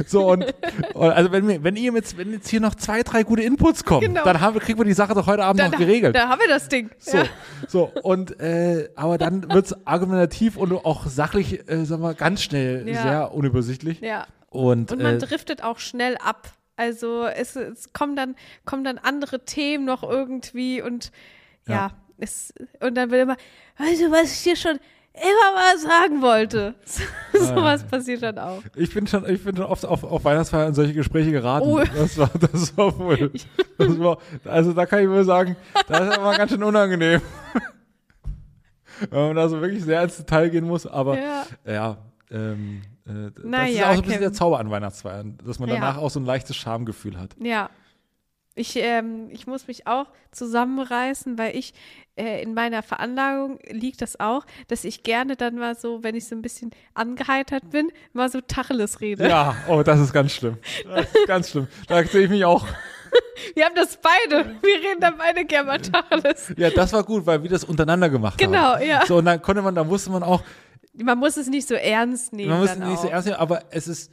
[0.07, 0.45] So, und,
[0.93, 3.83] und also wenn, wir, wenn ihr jetzt, wenn jetzt hier noch zwei, drei gute Inputs
[3.83, 4.23] kommen, Genau.
[4.23, 6.15] dann haben kriegen wir die Sache doch heute Abend Da, noch geregelt.
[6.15, 6.89] da haben wir das Ding.
[6.99, 7.23] So, Ja.
[7.67, 12.41] so, und äh, aber dann wird es argumentativ und auch sachlich, äh, sagen wir, ganz
[12.43, 13.01] schnell Ja.
[13.01, 13.99] sehr unübersichtlich.
[14.01, 14.27] ja.
[14.49, 16.49] Und, Und man äh, driftet auch schnell ab.
[16.77, 21.11] Also es, es kommen, dann, kommen dann andere Themen noch irgendwie und
[21.67, 21.91] ja, Ja.
[22.17, 23.35] Es, und dann will immer,
[23.77, 24.79] weißt du, was ich dir schon
[25.21, 26.75] immer mal sagen wollte.
[27.33, 28.61] so was passiert dann auch.
[28.75, 31.65] ich bin schon, ich bin schon oft auf, auf Weihnachtsfeiern in solche Gespräche geraten.
[31.67, 31.81] Oh.
[31.95, 33.31] Das war, das war wohl,
[33.77, 35.55] das war, also da kann ich wohl sagen,
[35.87, 37.21] das ist aber ganz schön unangenehm.
[39.09, 41.45] Wenn man da so wirklich sehr ins Detail gehen muss, aber Ja.
[41.65, 41.97] ja,
[42.31, 44.19] ähm, äh, das Na ist ja, auch so ein bisschen Kevin.
[44.21, 45.75] der Zauber an Weihnachtsfeiern, dass man Ja.
[45.75, 47.35] danach auch so ein leichtes Schamgefühl hat.
[47.39, 47.69] Ja.
[48.55, 51.73] Ich, ähm, ich muss mich auch zusammenreißen, weil ich
[52.15, 56.25] äh, in meiner Veranlagung liegt das auch, dass ich gerne dann mal so, wenn ich
[56.27, 59.27] so ein bisschen angeheitert bin, mal so Tacheles rede.
[59.27, 60.57] Ja, oh, das ist ganz schlimm.
[60.85, 61.67] Das ist ganz schlimm.
[61.87, 62.65] Da sehe ich mich auch.
[63.55, 64.45] Wir haben das beide.
[64.61, 66.53] Wir reden da beide gerne Tacheles.
[66.57, 68.51] Ja, das war gut, weil wir das untereinander gemacht haben.
[68.51, 69.05] Genau, ja.
[69.05, 70.41] So, und dann konnte man, da wusste man auch,
[70.93, 72.49] Man muss es nicht so ernst nehmen.
[72.51, 73.11] man muss dann nicht so auch.
[73.11, 74.11] ernst nehmen, aber es ist,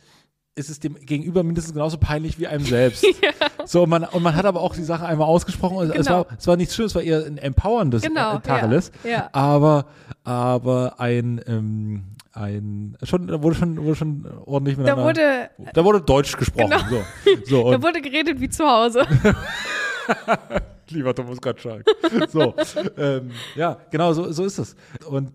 [0.55, 3.05] es ist dem Gegenüber mindestens genauso peinlich wie einem selbst.
[3.65, 5.77] So, und man, und man hat aber auch die Sache einmal ausgesprochen.
[5.77, 6.19] und Es, Genau.
[6.19, 8.91] war, es war nichts Schlimmes, es war eher ein empowerndes Genau, äh, Tacheles.
[9.05, 9.29] ja, ja.
[9.33, 9.87] Aber,
[10.25, 15.05] aber ein, ähm, ein, schon, da wurde schon, wurde schon ordentlich Da miteinander.
[15.05, 16.71] wurde, da wurde Deutsch gesprochen.
[16.89, 17.03] Genau.
[17.45, 19.07] So, so da wurde geredet wie zu Hause.
[20.89, 21.85] lieber Thomas Gottschalk.
[22.31, 22.55] So,
[22.99, 24.77] ähm, ja, genau, so, so ist es.
[25.09, 25.33] Und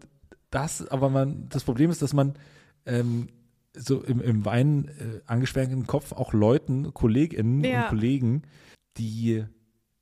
[0.52, 2.34] das, aber man, das Problem ist, dass man
[2.86, 3.30] ähm,
[3.78, 7.84] so im, im Wein äh, angeschwärmten Kopf auch Leuten, KollegInnen Ja.
[7.84, 8.42] und Kollegen,
[8.98, 9.46] die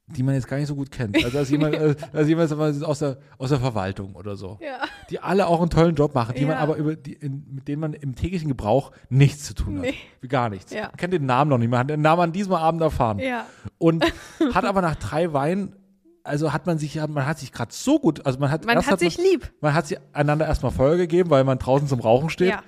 [0.07, 1.15] die man jetzt gar nicht so gut kennt.
[1.25, 2.51] Also als jemand, äh, als jemand
[2.83, 4.59] aus der, aus der Verwaltung oder so.
[4.61, 4.77] Ja.
[5.09, 6.59] Die alle auch einen tollen Job machen, die man Ja.
[6.59, 9.85] aber über die, in, mit denen man im täglichen Gebrauch nichts zu tun hat.
[10.21, 10.27] Nee.
[10.27, 10.71] Gar nichts.
[10.71, 10.83] Ja.
[10.89, 13.47] Man kennt den Namen noch nicht, man hat den Namen an diesem Abend erfahren Ja.
[13.79, 14.05] und
[14.53, 15.75] hat aber nach drei Weinen,
[16.23, 18.99] also hat man sich, man hat sich gerade so gut, also man hat, Man hat
[18.99, 19.51] sich man, lieb.
[19.59, 22.63] man hat sich einander erstmal Feuer gegeben, weil man draußen zum Rauchen steht Ja.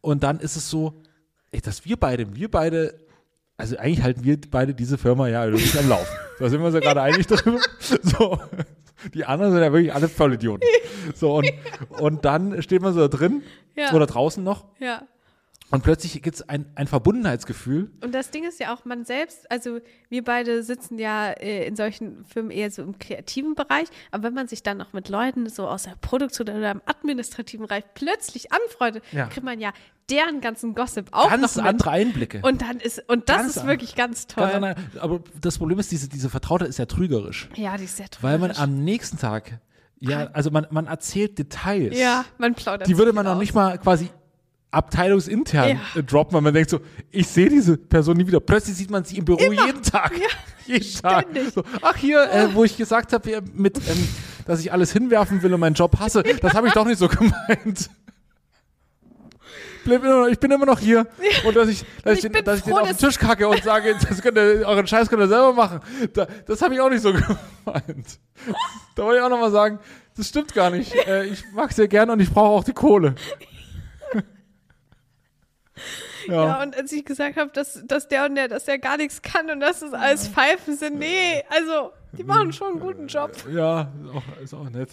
[0.00, 1.02] Und dann ist es so,
[1.50, 2.94] ey, dass wir beide, wir beide,
[3.56, 6.06] also eigentlich halten wir beide diese Firma ja nicht am Laufen.
[6.38, 7.60] Da sind wir uns ja gerade einig darüber.
[7.78, 8.40] So.
[9.12, 10.66] Die anderen sind ja wirklich alle Vollidioten.
[11.14, 11.50] So, und,
[11.98, 13.42] und dann steht man so da drin
[13.76, 13.92] Ja.
[13.92, 15.02] oder draußen noch Ja.
[15.70, 17.90] Und plötzlich gibt es ein, ein Verbundenheitsgefühl.
[18.02, 19.78] Und das Ding ist ja auch, man selbst, also
[20.08, 24.34] wir beide sitzen ja äh, in solchen Firmen eher so im kreativen Bereich, aber wenn
[24.34, 28.52] man sich dann noch mit Leuten so aus der Produktion oder im administrativen Bereich plötzlich
[28.52, 29.26] anfreundet, Ja.
[29.26, 29.72] kriegt man ja
[30.10, 31.72] deren ganzen Gossip auch Ganz noch mit.
[31.72, 32.40] andere Einblicke.
[32.42, 34.42] Und dann ist, und das Ganz ist wirklich ganz toll.
[34.50, 37.48] Ganz andere- aber das Problem ist, diese, diese Vertraute ist ja trügerisch.
[37.54, 39.60] ja, die ist sehr Weil man am nächsten Tag,
[40.00, 41.96] ja, also man, man erzählt Details.
[41.96, 42.88] Ja, man plaudert.
[42.88, 44.08] Die würde man noch nicht mal quasi
[44.70, 45.76] abteilungsintern Ja.
[45.94, 46.80] äh, droppen, weil man denkt so,
[47.10, 48.40] ich sehe diese Person nie wieder.
[48.40, 50.12] Plötzlich sieht man sie im Büro jeden Tag.
[50.66, 51.26] jeden Tag.
[51.54, 54.08] So, ach hier, äh, wo ich gesagt habe, ja, mit, ähm,
[54.46, 57.08] dass ich alles hinwerfen will und meinen Job hasse, das habe ich doch nicht so
[57.08, 57.90] gemeint.
[59.86, 61.06] Immer ich bin immer noch hier
[61.44, 63.64] und dass ich, dass ich, ich den, dass ich den auf den Tisch kacke und
[63.64, 65.80] sage, das könnt ihr, euren Scheiß könnt ihr selber machen.
[66.12, 68.20] Da, das habe ich auch nicht so gemeint.
[68.94, 69.78] Da wollte ich auch nochmal sagen,
[70.16, 70.94] das stimmt gar nicht.
[70.94, 73.14] Äh, ich mag sehr gerne und ich brauche auch die Kohle.
[76.30, 76.46] Ja.
[76.46, 79.22] Ja, und als ich gesagt habe, dass, dass der und der, dass der gar nichts
[79.22, 83.32] kann und dass das alles Pfeifen sind, nee, also die machen schon einen guten Job.
[83.52, 84.90] Ja, ist auch, ist auch nett.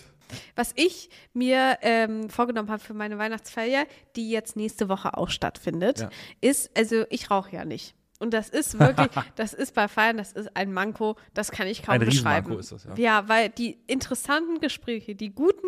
[0.56, 6.00] Was ich mir ähm, vorgenommen habe für meine Weihnachtsfeier, die jetzt nächste Woche auch stattfindet,
[6.02, 6.10] Ja.
[6.42, 7.96] ist, also ich rauche ja nicht.
[8.20, 11.84] Und das ist wirklich, das ist bei Feiern, das ist ein Manko, das kann ich
[11.84, 12.60] kaum Ein beschreiben.
[12.60, 12.96] Ist das, ja.
[12.98, 15.68] Ja, weil die interessanten Gespräche, die guten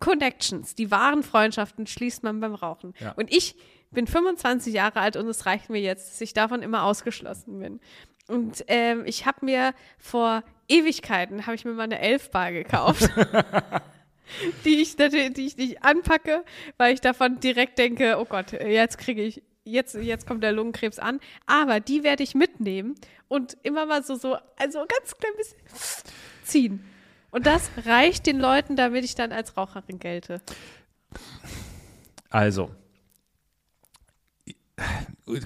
[0.00, 2.94] Connections, die wahren Freundschaften schließt man beim Rauchen.
[2.98, 3.12] Ja.
[3.12, 3.56] Und ich
[3.92, 7.80] bin 25 Jahre alt und es reicht mir jetzt, dass ich davon immer ausgeschlossen bin.
[8.28, 13.08] Und ähm, ich habe mir vor Ewigkeiten, habe ich mir mal eine Elfbar gekauft.
[14.64, 16.44] die ich natürlich, die ich nicht anpacke,
[16.78, 20.98] weil ich davon direkt denke, oh Gott, jetzt kriege ich, jetzt, jetzt kommt der Lungenkrebs
[20.98, 21.20] an.
[21.46, 22.94] Aber die werde ich mitnehmen
[23.28, 25.58] und immer mal so, so, also ganz klein bisschen
[26.44, 26.84] ziehen.
[27.30, 30.40] Und das reicht den Leuten, damit ich dann als Raucherin gelte.
[32.30, 32.70] Also.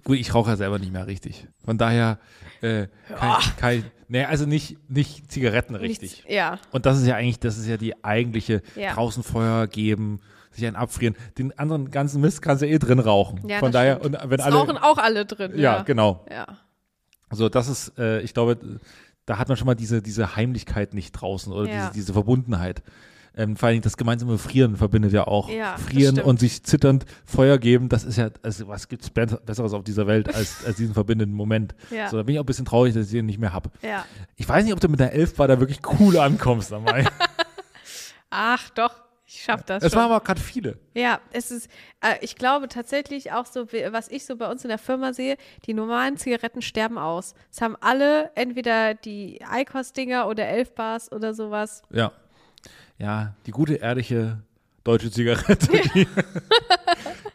[0.04, 1.46] Gut, ich rauche ja selber nicht mehr richtig.
[1.64, 2.18] Von daher
[2.62, 6.24] äh, kann, ich- kann ich, nee, also nicht, nicht Zigaretten richtig.
[6.24, 6.58] Nichts, ja.
[6.72, 8.94] Und das ist ja eigentlich, das ist ja die eigentliche Ja.
[8.94, 10.20] draußen Feuer geben,
[10.50, 11.14] sich ein abfrieren.
[11.38, 13.46] Den anderen ganzen Mist kannst du eh drin rauchen.
[13.48, 14.22] Ja, Von das daher, stimmt.
[14.22, 14.56] und wenn Es alle.
[14.56, 15.52] rauchen auch alle drin.
[15.54, 16.24] ja, Ja, genau.
[16.30, 16.46] Ja.
[17.30, 18.56] So, das ist, äh, ich glaube,
[19.26, 22.82] da hat man schon mal diese, diese Heimlichkeit nicht draußen oder diese, diese Verbundenheit.
[23.36, 25.50] Ähm, vor allem das gemeinsame Frieren verbindet ja auch.
[25.50, 29.74] Ja, Frieren und sich zitternd Feuer geben, das ist ja, also was gibt's Be- Besseres
[29.74, 31.74] auf dieser Welt als, als diesen verbindenden Moment.
[31.90, 32.08] Ja.
[32.08, 33.70] So, da bin ich auch ein bisschen traurig, dass ich den nicht mehr hab.
[33.82, 34.04] ja.
[34.36, 37.04] Ich weiß nicht, ob du mit der Elfbar da wirklich cool ankommst dabei.
[38.30, 38.94] Ach doch,
[39.26, 40.00] ich schaff das es schon.
[40.02, 40.78] waren aber gerade viele.
[40.94, 41.68] Ja, es ist,
[42.00, 45.12] äh, ich glaube tatsächlich auch so, wie- was ich so bei uns in der Firma
[45.12, 47.34] sehe, die normalen Zigaretten sterben aus.
[47.52, 51.82] Es haben alle entweder die Eikos-Dinger oder Elfbars oder sowas.
[51.90, 52.12] Ja.
[52.98, 54.38] Ja, die gute, ehrliche
[54.84, 56.06] deutsche Zigarette, die,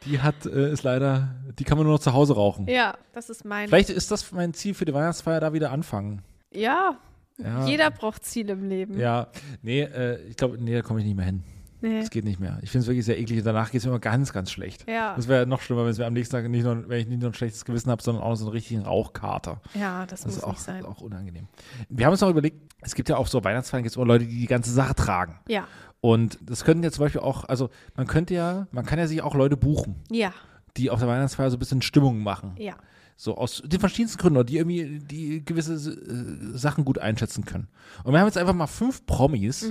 [0.06, 2.68] die hat, äh, ist leider, die kann man nur noch zu Hause rauchen.
[2.68, 3.68] Ja, das ist mein.
[3.68, 6.22] Vielleicht ist das mein Ziel für die Weihnachtsfeier, da wieder anfangen.
[6.52, 6.98] Ja,
[7.38, 7.66] Ja.
[7.66, 9.00] jeder braucht Ziele im Leben.
[9.00, 9.28] Ja,
[9.62, 11.44] nee, äh, ich glaube, nee, da komme ich nicht mehr hin.
[11.82, 12.00] Nee.
[12.00, 12.60] Das geht nicht mehr.
[12.62, 14.88] Ich finde es wirklich sehr eklig und danach geht es mir immer ganz, ganz schlecht.
[14.88, 15.16] Ja.
[15.16, 17.22] Das wäre noch schlimmer, wenn es mir am nächsten Tag nicht nur, wenn ich nicht
[17.22, 19.62] nur ein schlechtes Gewissen habe, sondern auch noch so einen richtigen Rauchkater.
[19.74, 20.86] Ja, das, Das muss ist auch, nicht sein.
[20.86, 21.48] auch unangenehm.
[21.90, 24.26] Wir haben uns noch überlegt, es gibt ja auf so Weihnachtsfeiern gibt es immer Leute,
[24.26, 25.40] die die ganze Sache tragen.
[25.48, 25.68] Ja,
[26.02, 29.22] Und das könnten ja zum Beispiel auch, also man könnte ja, man kann ja sich
[29.22, 30.34] auch Leute buchen, ja,
[30.78, 32.56] die auf der Weihnachtsfeier so ein bisschen Stimmung machen.
[32.58, 32.76] ja.
[33.18, 37.68] So aus den verschiedensten Gründen, oder die irgendwie die gewisse äh, Sachen gut einschätzen können.
[38.04, 39.64] Und wir haben jetzt einfach mal fünf Promis,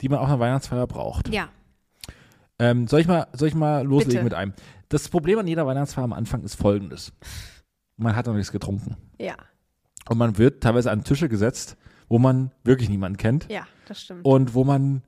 [0.00, 1.28] die man auch in der Weihnachtsfeier braucht.
[1.28, 1.48] Ja.
[2.58, 4.24] Ähm, soll, ich mal, soll ich mal loslegen Bitte.
[4.24, 4.52] mit einem?
[4.88, 7.12] Das Problem an jeder Weihnachtsfeier am Anfang ist folgendes.
[7.96, 8.96] Man hat noch nichts getrunken.
[9.18, 9.34] Ja.
[10.08, 11.76] Und man wird teilweise an Tische gesetzt,
[12.08, 14.24] wo man wirklich niemanden kennt Ja, das stimmt.
[14.24, 15.02] und wo man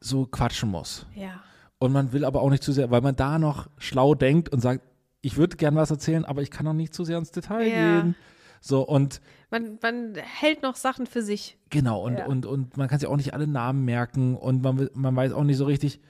[0.00, 1.06] so quatschen muss.
[1.14, 1.40] ja.
[1.80, 4.58] Und man will aber auch nicht zu sehr, weil man da noch schlau denkt und
[4.60, 4.82] sagt,
[5.20, 8.00] ich würde gern was erzählen, aber ich kann noch nicht zu sehr ins Detail Ja.
[8.00, 8.16] gehen.
[8.60, 11.56] So, und Man, man hält noch Sachen für sich.
[11.70, 12.26] genau, und, Ja.
[12.26, 15.44] und, und man kann sich auch nicht alle Namen merken und man, man weiß auch
[15.44, 16.00] nicht so richtig,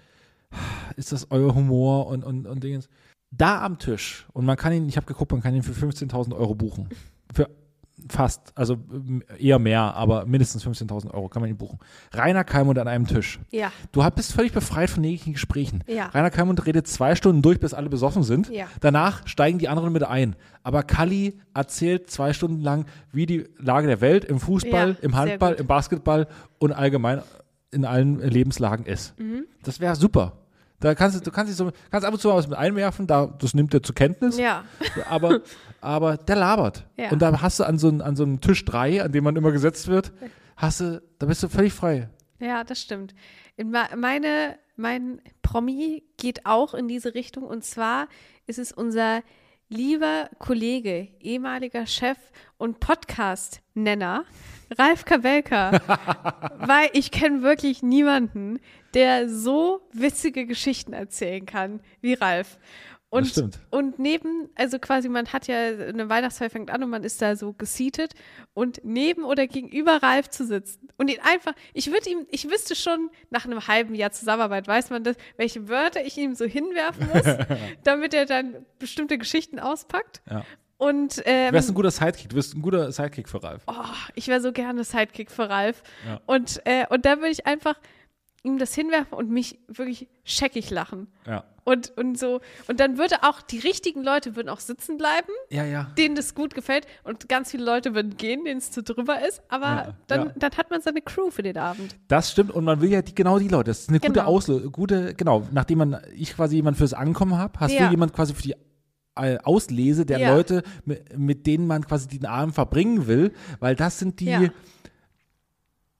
[0.96, 2.88] ist das euer Humor und, und, und Dingens.
[3.30, 6.34] Da am Tisch, und man kann ihn, ich habe geguckt, man kann ihn für 15.000
[6.34, 6.88] Euro buchen.
[7.34, 7.50] Für
[8.08, 8.78] fast, also
[9.38, 11.78] eher mehr, aber mindestens 15.000 Euro kann man ihn buchen.
[12.12, 13.38] Rainer Kalmund an einem Tisch.
[13.50, 13.70] Ja.
[13.92, 15.84] Du bist völlig befreit von jeglichen Gesprächen.
[15.86, 16.06] Ja.
[16.06, 18.48] Rainer Kalmund redet zwei Stunden durch, bis alle besoffen sind.
[18.50, 18.66] Ja.
[18.80, 20.36] Danach steigen die anderen mit ein.
[20.62, 25.16] Aber Kalli erzählt zwei Stunden lang, wie die Lage der Welt im Fußball, Ja, im
[25.16, 26.26] Handball, im Basketball
[26.58, 27.22] und allgemein
[27.70, 29.18] in allen Lebenslagen ist.
[29.18, 29.44] Mhm.
[29.62, 30.32] Das wäre super.
[30.80, 33.08] Da kannst du, du kannst dich so, kannst ab und zu mal was mit einwerfen,
[33.08, 34.62] da, das nimmt er zur Kenntnis, Ja.
[35.10, 35.40] aber,
[35.80, 36.86] aber der labert.
[36.96, 37.10] Ja.
[37.10, 39.36] Und da hast du an so, einem- an so einem Tisch drei, an dem man
[39.36, 40.12] immer gesetzt wird,
[40.56, 42.08] hast du, da bist du völlig frei.
[42.40, 43.14] Ja, das stimmt.
[43.96, 48.06] Meine, mein Promi geht auch in diese Richtung und zwar
[48.46, 49.22] ist es unser
[49.68, 52.16] lieber Kollege, ehemaliger Chef
[52.56, 54.24] und Podcast-Nenner,
[54.78, 55.72] Ralf Kabelka.
[56.58, 58.60] Weil ich kenne wirklich niemanden,
[58.94, 62.58] der so witzige Geschichten erzählen kann wie Ralf.
[63.10, 67.22] Und, und neben, also quasi, man hat ja eine Weihnachtsfeier fängt an und man ist
[67.22, 68.12] da so geseatet
[68.52, 72.76] und neben oder gegenüber Ralf zu sitzen und ihn einfach, ich würde ihm, ich wüsste
[72.76, 77.08] schon nach einem halben Jahr Zusammenarbeit, weiß man das, welche Wörter ich ihm so hinwerfen
[77.08, 77.24] muss,
[77.84, 80.20] damit er dann bestimmte Geschichten auspackt.
[80.28, 80.44] Ja.
[80.76, 83.62] Und Du ähm, wärst ein guter Sidekick, du bist ein guter Sidekick für Ralf.
[83.66, 83.72] oh,
[84.16, 85.82] ich wäre so gerne Sidekick für Ralf.
[86.06, 86.20] Ja.
[86.26, 87.74] Und, äh, und da würde ich einfach
[88.44, 91.08] ihm das hinwerfen und mich wirklich scheckig lachen.
[91.26, 91.44] Ja.
[91.68, 95.64] Und, und so, und dann würde auch, die richtigen Leute würden auch sitzen bleiben, Ja,
[95.64, 95.92] ja.
[95.98, 99.42] denen das gut gefällt, und ganz viele Leute würden gehen, denen es zu drüber ist,
[99.50, 101.96] aber Ja, dann, dann hat man seine Crew für den Abend.
[102.08, 103.70] Das stimmt und man will ja die, genau die Leute.
[103.70, 104.24] Das ist eine gute Genau.
[104.24, 105.46] Auslösung, gute, genau.
[105.52, 108.54] Nachdem man, ich quasi jemand fürs Ankommen habe, hast du jemand quasi für die
[109.16, 110.34] äh, Auslese der.
[110.34, 114.50] Leute, mit, mit denen man quasi den Abend verbringen will, weil das sind die,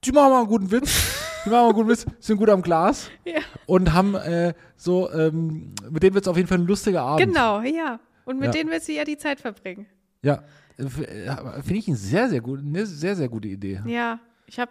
[0.05, 1.18] die machen mal einen guten Witz,
[1.49, 3.41] die machen einen guten Witz, sind gut am Glas Ja.
[3.67, 7.27] und haben äh, so, ähm, mit denen wird es auf jeden Fall ein lustiger Abend.
[7.27, 7.99] Genau, ja.
[8.25, 8.53] Und mit Ja.
[8.53, 9.87] denen willst du ja die Zeit verbringen.
[10.23, 10.43] Ja,
[10.79, 13.81] äh, äh, finde ich eine sehr, sehr gute, eine sehr, sehr gute Idee.
[13.87, 14.71] Ja, ich habe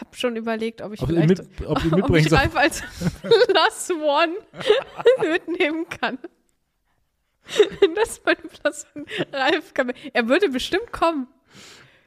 [0.00, 2.26] hab schon überlegt, ob ich Ob vielleicht mit, ob ob mitbringst.
[2.26, 2.82] ich Ralf als
[3.22, 4.34] Plus One
[5.32, 6.18] mitnehmen kann.
[7.94, 9.04] Das ist mein Plus One.
[9.32, 11.26] Ralf kann, er würde bestimmt kommen.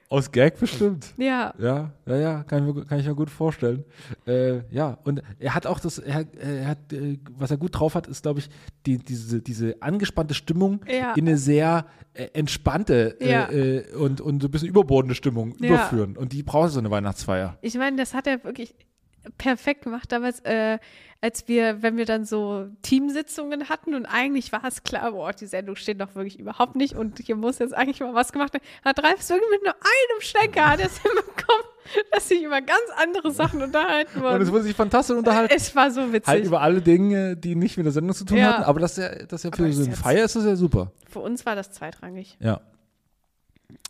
[0.09, 1.13] Aus Gag bestimmt.
[1.17, 1.53] Ja.
[1.59, 3.83] Ja, ja, ja, kann ich mir, kann ich mir gut vorstellen.
[4.25, 7.93] Äh, ja, und er hat auch das, er, er hat, äh, was er gut drauf
[7.95, 8.49] hat, ist, glaube ich,
[8.85, 11.13] die, diese, diese angespannte Stimmung Ja.
[11.15, 13.49] in eine sehr äh, entspannte äh, Ja.
[13.51, 15.67] äh, und, und so ein bisschen überbordende Stimmung Ja.
[15.69, 16.15] überführen.
[16.15, 17.57] Und die braucht so eine Weihnachtsfeier.
[17.61, 18.75] Ich meine, das hat er wirklich
[19.37, 20.77] perfekt gemacht damals, äh,
[21.21, 25.47] als wir, wenn wir dann so Teamsitzungen hatten und eigentlich war es klar, boah, die
[25.47, 28.63] Sendung steht doch wirklich überhaupt nicht und hier muss jetzt eigentlich mal was gemacht werden.
[28.85, 31.65] Hat Ralf wirklich mit nur einem Schlenker hat es hinbekommen,
[32.11, 34.51] dass sich über ganz andere Sachen unterhalten Und es wurden.
[34.51, 35.53] wurde sich fantastisch unterhalten.
[35.55, 36.27] Es war so witzig.
[36.27, 38.53] Halt über alle Dinge, die nicht mit der Sendung zu tun Ja.
[38.53, 40.55] hatten, aber das ist ja, das ist ja für so eine Feier ist das ja
[40.55, 40.91] super.
[41.09, 42.37] Für uns war das zweitrangig.
[42.39, 42.61] Ja.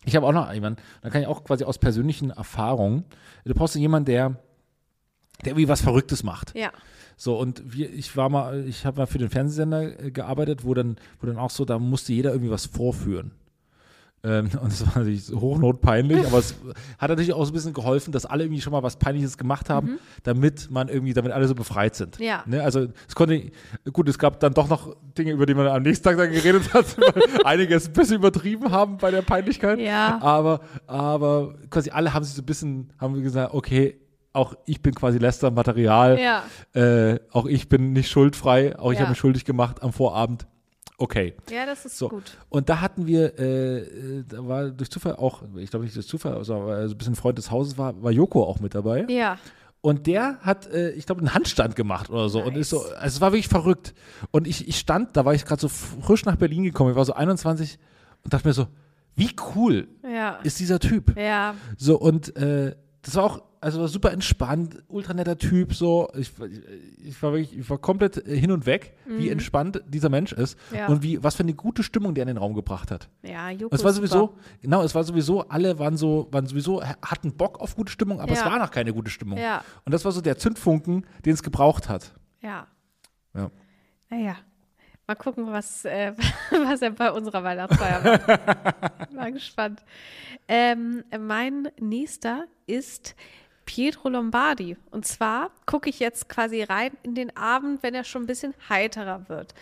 [0.06, 3.04] Ich habe auch noch jemanden, da kann ich auch quasi aus persönlichen Erfahrungen,
[3.44, 4.40] du brauchst jemanden, der,
[5.44, 6.56] der irgendwie was Verrücktes macht.
[6.56, 6.72] Ja.
[7.16, 10.74] So, und wir, ich war mal, ich habe mal für den Fernsehsender äh, gearbeitet, wo
[10.74, 13.32] dann, wo dann auch so, da musste jeder irgendwie was vorführen.
[14.24, 16.56] Ähm, und das war natürlich so hochnotpeinlich, aber es
[16.98, 19.70] hat natürlich auch so ein bisschen geholfen, dass alle irgendwie schon mal was Peinliches gemacht
[19.70, 22.20] haben, damit man irgendwie, damit alle so befreit sind.
[22.20, 22.26] Mhm.
[22.26, 22.44] Ja.
[22.46, 22.62] Ne?
[22.62, 23.52] Also es konnte,
[23.92, 26.74] gut, es gab dann doch noch Dinge, über die man am nächsten Tag dann geredet
[26.74, 29.80] hat, weil einige es ein bisschen übertrieben haben bei der Peinlichkeit.
[29.80, 30.20] Ja.
[30.22, 34.00] Aber, aber quasi alle haben sich so ein bisschen, haben gesagt, okay,
[34.34, 36.20] auch ich bin quasi Lester-Material.
[36.20, 36.44] Ja.
[36.80, 39.02] Äh, auch ich bin nicht schuldfrei, auch ich Ja.
[39.02, 40.46] habe mich schuldig gemacht am Vorabend.
[41.00, 41.36] Okay.
[41.52, 42.10] Ja, das ist So.
[42.10, 42.38] gut.
[42.50, 46.08] Und da hatten wir, äh, äh, da war durch Zufall auch, ich glaube nicht durch
[46.08, 46.56] Zufall, also
[46.88, 49.06] so ein bisschen Freund des Hauses war, war Joko auch mit dabei.
[49.08, 49.38] Ja.
[49.82, 52.42] Und der hat, äh, ich glaube, einen Handstand gemacht oder so.
[52.44, 53.94] Und ist so, also es war wirklich verrückt.
[54.32, 57.06] Und ich, ich stand, da war ich gerade so frisch nach Berlin gekommen, ich war
[57.06, 57.78] so 21
[58.24, 58.68] und dachte mir so,
[59.16, 60.40] wie cool Ja.
[60.44, 61.16] ist dieser Typ?
[61.16, 61.54] Ja.
[61.78, 66.10] So, und äh, das war auch also war super entspannt, ultra netter Typ, so.
[66.18, 66.32] Ich,
[67.04, 70.78] ich war wirklich, ich war komplett hin und weg, wie entspannt dieser Mensch ist Mhm.
[70.78, 70.88] Ja.
[70.88, 73.10] und wie, was für eine gute Stimmung der in den Raum gebracht hat.
[73.24, 74.40] Ja, Joko es war sowieso, super.
[74.62, 78.32] genau, es war sowieso, alle waren so, waren sowieso, hatten Bock auf gute Stimmung, aber
[78.34, 78.46] es Ja.
[78.52, 79.38] war noch keine gute Stimmung.
[79.38, 79.64] Ja.
[79.86, 82.14] Und das war so der Zündfunken, den es gebraucht hat.
[82.42, 82.68] Ja.
[83.36, 83.50] Ja.
[84.10, 84.36] Naja.
[85.10, 86.12] Mal gucken, was, äh,
[86.52, 89.12] was er bei unserer Weihnachtsfeier macht.
[89.14, 89.84] Mal gespannt.
[90.50, 93.16] Ähm, mein nächster ist
[93.68, 94.78] Pietro Lombardi.
[94.90, 98.56] Und zwar gucke ich jetzt quasi rein in den Abend, wenn er schon ein bisschen
[98.70, 99.54] heiterer wird.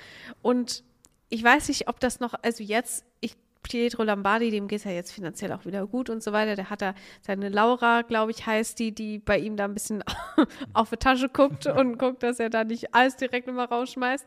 [0.42, 0.84] Und
[1.28, 4.92] ich weiß nicht, ob das noch, also jetzt, ich, Pietro Lombardi, dem geht es ja
[4.92, 6.56] jetzt finanziell auch wieder gut und so weiter.
[6.56, 10.04] Der hat da seine Laura, glaube ich, heißt die, die bei ihm da ein bisschen
[10.74, 14.26] auf die Tasche guckt und guckt, dass er da nicht alles direkt immer rausschmeißt.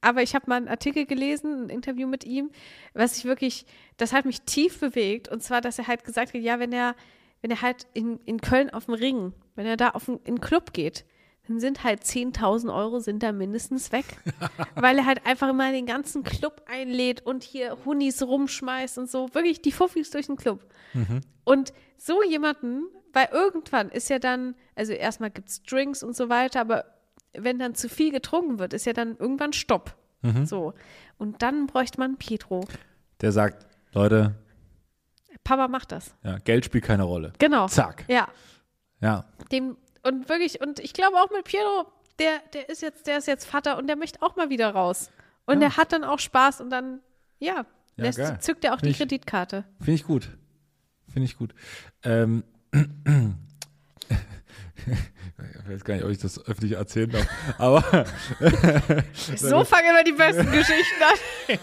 [0.00, 2.50] Aber ich habe mal einen Artikel gelesen, ein Interview mit ihm,
[2.92, 3.66] was ich wirklich,
[3.98, 5.28] das hat mich tief bewegt.
[5.28, 6.96] Und zwar, dass er halt gesagt hat, ja, wenn er,
[7.42, 10.36] wenn er halt in, in Köln auf dem Ring, wenn er da auf den, in
[10.36, 11.04] den Club geht,
[11.48, 14.04] dann sind halt 10.000 Euro sind da mindestens weg.
[14.76, 19.28] Weil er halt einfach immer den ganzen Club einlädt und hier Hunis rumschmeißt und so.
[19.34, 20.64] Wirklich die Fuffis durch den Club.
[21.44, 26.28] Und so jemanden, weil irgendwann ist ja dann, also erstmal gibt es Drinks und so
[26.28, 26.84] weiter, aber
[27.32, 29.96] wenn dann zu viel getrunken wird, ist ja dann irgendwann Stopp.
[30.44, 30.74] So.
[31.18, 32.64] Und dann bräuchte man Pietro.
[33.20, 34.36] Der sagt, Leute,
[35.44, 36.14] Papa macht das.
[36.22, 37.32] ja, Geld spielt keine Rolle.
[37.38, 37.66] Genau.
[37.68, 38.04] Zack.
[38.08, 38.28] Ja.
[39.00, 39.24] Ja.
[39.50, 41.86] Dem, und wirklich, und ich glaube auch mit Pietro,
[42.18, 45.10] der, der ist jetzt, der ist jetzt Vater und der möchte auch mal wieder raus.
[45.44, 47.00] Und der hat dann auch Spaß und dann,
[47.40, 47.66] ja,
[47.96, 49.64] Ja, lässt, zückt er auch die Finde ich- Kreditkarte.
[49.78, 50.28] Finde ich gut.
[51.12, 51.52] Finde ich gut.
[52.04, 52.86] Ähm, ich
[55.68, 57.26] weiß gar nicht, ob ich das öffentlich erzählen darf.
[57.58, 57.82] Aber
[59.36, 61.58] So fangen wir die besten Geschichten an.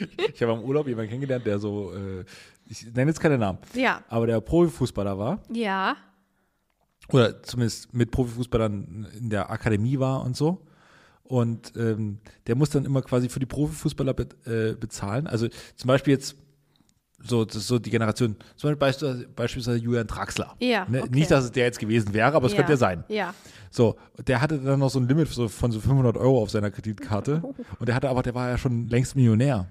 [0.34, 2.24] ich habe im Urlaub jemanden kennengelernt, der so, äh,
[2.68, 4.02] ich nenne jetzt keine Namen, Ja.
[4.08, 5.42] aber der Profifußballer war.
[5.52, 5.96] Ja.
[7.08, 10.64] Oder zumindest mit Profifußballern in der Akademie war und so.
[11.24, 15.26] Und ähm, der muss dann immer quasi für die Profifußballer be äh, bezahlen.
[15.26, 16.36] Also zum Beispiel jetzt
[17.22, 20.56] so, das ist so die Generation, zum Beispiel beispielsweise, Julian Draxler.
[20.58, 21.02] Ja, Ne?
[21.02, 21.10] okay.
[21.12, 22.56] Nicht, dass es der jetzt gewesen wäre, aber es ja.
[22.58, 23.04] könnte ja sein.
[23.08, 23.34] Ja.
[23.70, 23.96] So,
[24.26, 27.42] der hatte dann noch so ein Limit von so 500 Euro auf seiner Kreditkarte.
[27.78, 29.68] Und der hatte aber, der war ja schon längst Millionär.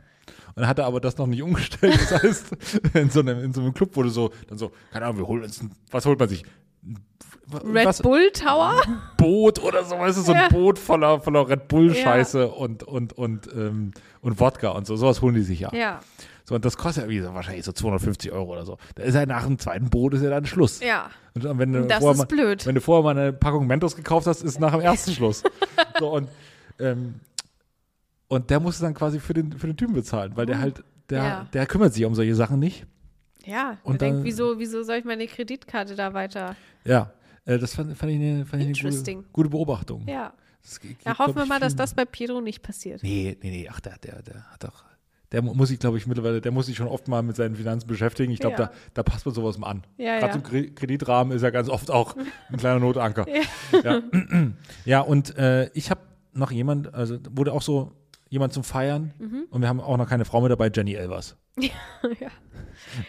[0.56, 2.00] Und er hatte aber das noch nicht umgestellt.
[2.10, 2.46] Das heißt,
[2.94, 5.44] in so einem, in so einem Club wurde so, dann so, keine Ahnung, wir holen
[5.44, 6.44] uns ein, was holt man sich?
[7.52, 8.80] Red was, Bull Tower?
[9.18, 10.48] Boot oder so, weißt du, so ein Ja.
[10.50, 14.96] Boot voller, voller Red Bull-Scheiße und, und, und, ähm, und Wodka und so.
[14.96, 15.74] Sowas holen die sich ja.
[15.74, 16.00] Ja.
[16.46, 18.78] So, und das kostet ja wie so, wahrscheinlich so 250 Euro oder so.
[18.96, 20.80] Da ist ja nach dem zweiten Boot ist ja dann Schluss.
[20.80, 21.10] Ja.
[21.36, 22.66] Und wenn du Das vorher ist mal, blöd.
[22.66, 25.44] Wenn du vorher mal eine Packung Mentos gekauft hast, ist nach dem ersten Schluss.
[26.00, 26.30] So, und,
[26.80, 27.16] ähm,
[28.30, 31.20] und der musste dann quasi für den, für den Typen bezahlen, weil der halt, der,
[31.22, 31.26] Oh.
[31.26, 31.48] Ja.
[31.52, 32.86] der kümmert sich um solche Sachen nicht.
[33.46, 33.72] Ja.
[33.84, 36.56] Und Und denkt, dann- wieso, wieso soll ich meine Kreditkarte da weiter?
[36.86, 37.12] Ja,
[37.46, 40.08] äh, das fand, fand ich eine, fand ich eine gute, gute Beobachtung.
[40.08, 40.34] Ja.
[40.82, 43.02] Gibt, Ja, hoffen wir mal, dass das bei Pietro nicht passiert.
[43.02, 44.84] Nee, nee, nee, ach, der, der, der hat doch.
[45.32, 47.56] Der mu- muss sich, glaube ich, mittlerweile, der muss sich schon oft mal mit seinen
[47.56, 48.32] Finanzen beschäftigen.
[48.32, 48.66] Ich glaube, Ja.
[48.66, 49.84] da, da passt man sowas mal an.
[49.98, 50.44] Ja, Gerade ja.
[50.46, 52.16] Kre- Kreditrahmen ist ja ganz oft auch
[52.52, 53.26] ein kleiner Notanker.
[53.84, 54.02] Ja,
[54.86, 55.00] ja.
[55.02, 56.02] und äh, ich habe
[56.34, 57.94] noch jemand, also wurde auch so
[58.30, 59.46] jemand zum Feiern Mhm.
[59.50, 61.36] und wir haben auch noch keine Frau mit dabei, Jenny Elvers.
[61.60, 61.70] ja.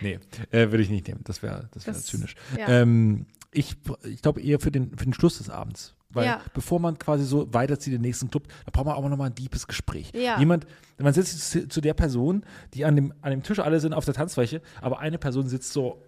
[0.01, 0.19] Nee,
[0.51, 1.21] äh, würde ich nicht nehmen.
[1.25, 2.35] Das wäre das wär Das- zynisch.
[2.59, 2.69] ja.
[2.69, 5.95] Ähm, ich ich glaube eher für den, für den Schluss des Abends.
[6.13, 6.41] Weil Ja.
[6.55, 9.27] bevor man quasi so weiterzieht in den nächsten Club, da braucht man auch noch mal
[9.27, 10.11] ein deepes Gespräch.
[10.13, 10.39] Ja.
[10.41, 10.67] Jemand,
[10.99, 12.45] man sitzt zu- zu der Person,
[12.75, 15.73] die an dem, an dem Tisch, alle sind auf der Tanzfläche, aber eine Person sitzt
[15.73, 16.03] so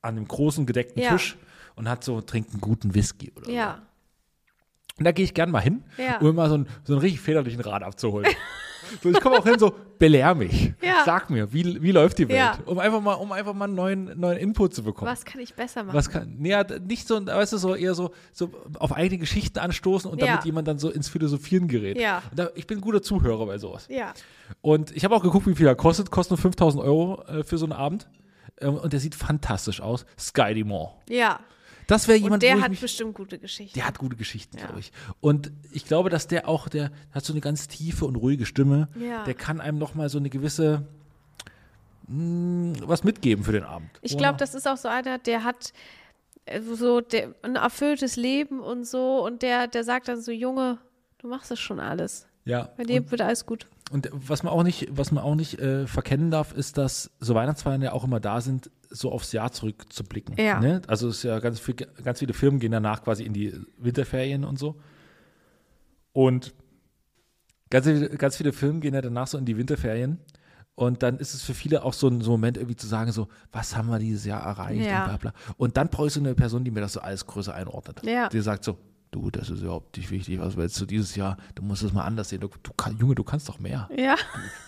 [0.00, 1.10] an dem großen gedeckten Ja.
[1.10, 1.36] Tisch
[1.74, 3.50] und hat so, trinkt einen guten Whisky oder so.
[3.50, 3.82] Ja.
[4.98, 6.18] Und da gehe ich gern mal hin, Ja.
[6.18, 8.26] um mal so einen, so einen richtig federlichen Rat abzuholen.
[9.02, 10.72] so, ich komme auch hin, so, belehr mich.
[10.82, 11.02] Ja.
[11.04, 12.38] Sag mir, wie, wie läuft die Welt?
[12.38, 12.58] Ja.
[12.66, 15.10] Um einfach mal, um einfach mal einen neuen, neuen Input zu bekommen.
[15.10, 15.94] Was kann ich besser machen?
[15.96, 16.54] Was kann, nee,
[16.86, 20.26] nicht so, weißt du, so eher so, so auf eigene Geschichten anstoßen und Ja.
[20.26, 21.98] damit jemand dann so ins Philosophieren gerät.
[22.00, 22.22] Ja.
[22.34, 23.86] Da, ich bin ein guter Zuhörer bei sowas.
[23.90, 24.12] Ja.
[24.62, 26.10] Und ich habe auch geguckt, wie viel er kostet.
[26.10, 28.08] Kostet nur 5000 Euro äh, für so einen Abend.
[28.60, 30.06] Ähm, und der sieht fantastisch aus.
[30.18, 30.90] Sky Dumont.
[31.08, 31.38] Ja.
[31.88, 33.74] Das wäre Und jemand, der wo ich hat mich, bestimmt gute Geschichten.
[33.74, 34.66] der hat gute Geschichten, Ja.
[34.66, 34.92] glaube ich.
[35.20, 38.88] Und ich glaube, dass der auch, der hat so eine ganz tiefe und ruhige Stimme.
[39.00, 39.24] Ja.
[39.24, 40.86] Der kann einem noch mal so eine gewisse
[42.08, 43.90] mh, was mitgeben für den Abend.
[44.02, 45.72] Ich glaube, das ist auch so einer, der hat
[46.46, 50.78] äh, so der, ein erfülltes Leben und so und der, der sagt dann so, Junge,
[51.18, 52.26] du machst das schon alles.
[52.44, 53.66] ja, Bei dir wird alles gut.
[53.90, 57.34] Und was man auch nicht, was man auch nicht äh, verkennen darf, ist, dass so
[57.34, 60.36] Weihnachtsfeiern ja auch immer da sind, so aufs Jahr zurückzublicken.
[60.38, 60.60] Ja.
[60.60, 60.82] Ne?
[60.86, 64.44] Also es ist ja ganz, viel, ganz viele Firmen gehen danach quasi in die Winterferien
[64.44, 64.76] und so.
[66.12, 66.54] Und
[67.70, 70.18] ganz, viele- ganz viele Firmen gehen ja danach so in die Winterferien
[70.74, 73.10] Und dann ist es für viele auch so ein, so ein Moment irgendwie zu sagen,
[73.10, 75.00] so, was haben wir dieses Jahr erreicht Ja.
[75.00, 75.32] und bla bla.
[75.56, 78.00] Und dann brauche ich so eine Person, die mir das so alles größer einordnet.
[78.04, 78.28] Ja.
[78.28, 78.78] Die sagt so,
[79.10, 82.04] du, das ist überhaupt nicht wichtig, was willst du dieses Jahr, du musst es mal
[82.04, 82.40] anders sehen.
[82.40, 83.88] Du, du kann, Junge, du kannst doch mehr.
[83.96, 84.16] Ja,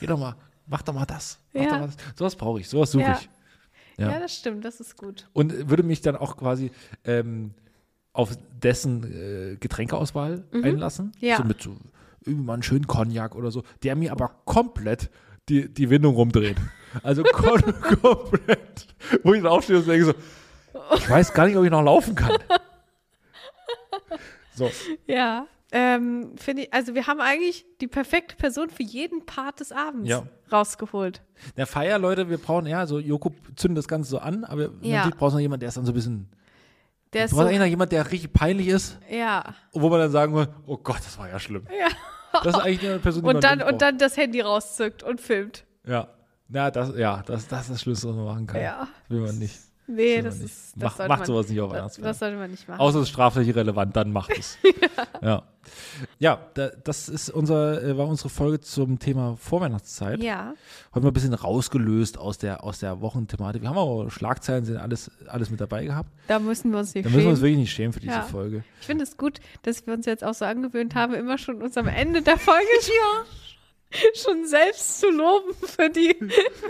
[0.01, 0.35] Geh doch mal,
[0.67, 1.39] mach doch mal das.
[1.53, 1.79] Mach Ja.
[1.79, 1.91] mal.
[2.17, 3.19] Sowas brauche ich, sowas suche Ja.
[3.21, 3.29] ich.
[3.99, 4.11] ja.
[4.13, 4.19] Ja.
[4.21, 5.29] das stimmt, das ist gut.
[5.33, 6.71] Und würde mich dann auch quasi
[7.05, 7.53] ähm,
[8.13, 11.13] auf dessen äh, Getränkeauswahl einlassen.
[11.21, 11.27] Mhm.
[11.27, 11.37] Ja.
[11.37, 11.77] So mit so
[12.25, 15.11] irgendwie mal einen schönen Cognac oder so, der mir aber komplett
[15.49, 16.57] die, die Windung rumdreht.
[17.03, 17.61] Also kom
[18.03, 18.87] komplett.
[19.23, 20.15] Wo ich dann aufstehe und denke so,
[20.97, 22.33] ich weiß gar nicht, ob ich noch laufen kann.
[24.61, 24.71] So,
[25.07, 25.47] Ja.
[25.73, 30.09] Ähm, finde ich, also wir haben eigentlich die perfekte Person für jeden Part des Abends
[30.09, 30.25] Ja.
[30.51, 31.23] rausgeholt.
[31.57, 34.97] der Feier, Leute, wir brauchen, ja, so Joko zündet das Ganze so an, aber Ja.
[34.99, 36.29] natürlich brauchst du noch jemanden, der ist dann so ein bisschen,
[37.13, 39.55] Der du ist brauchst so, eigentlich noch jemanden, der richtig peinlich ist, ja.
[39.73, 41.65] wo man dann sagen muss, oh Gott, das war ja schlimm.
[41.71, 41.87] Ja.
[42.43, 45.21] Das ist eigentlich eine Person, die Und man dann, und dann das Handy rauszückt und
[45.21, 45.65] filmt.
[45.87, 46.09] Ja.
[46.49, 48.61] Ja, das, ja, das, das ist das Schlimmste, was man machen kann.
[48.61, 48.89] Ja.
[49.09, 49.57] Will man nicht.
[49.95, 50.73] Nee, das ist.
[50.77, 52.05] Das Macht, sollte macht man, sowas nicht auf Weihnachtsfeier.
[52.05, 52.81] das sollte man nicht machen.
[52.81, 54.57] Außer es ist strafrechtlich relevant, dann macht es.
[55.23, 55.43] ja.
[56.19, 60.23] Ja, da, das ist unser, äh, war unsere Folge zum Thema Vorweihnachtszeit.
[60.23, 60.55] ja.
[60.95, 63.63] Heute mal ein bisschen rausgelöst aus der, aus der Wochenthematik.
[63.63, 66.09] Wir haben aber Schlagzeilen, sind alles, alles mit dabei gehabt.
[66.29, 67.43] Da müssen wir uns nicht Da müssen wir uns schämen.
[67.51, 68.23] wirklich nicht schämen für diese Ja.
[68.23, 68.65] Folge.
[68.81, 71.77] Ich finde es gut, dass wir uns jetzt auch so angewöhnt haben, immer schon uns
[71.77, 72.65] am Ende der Folge
[74.15, 76.15] schon selbst zu loben für die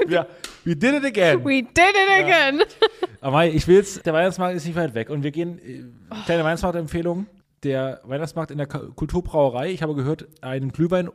[0.09, 0.27] Ja,
[0.65, 1.45] we did it again.
[1.45, 2.63] We did it again.
[3.21, 5.85] Aber ich will jetzt, der Weihnachtsmarkt ist nicht weit weg und wir gehen, äh,
[6.25, 7.27] kleine Weihnachtsmarktempfehlung,
[7.63, 11.11] der Weihnachtsmarkt in der Kulturbrauerei, ich habe gehört, einen Glühwein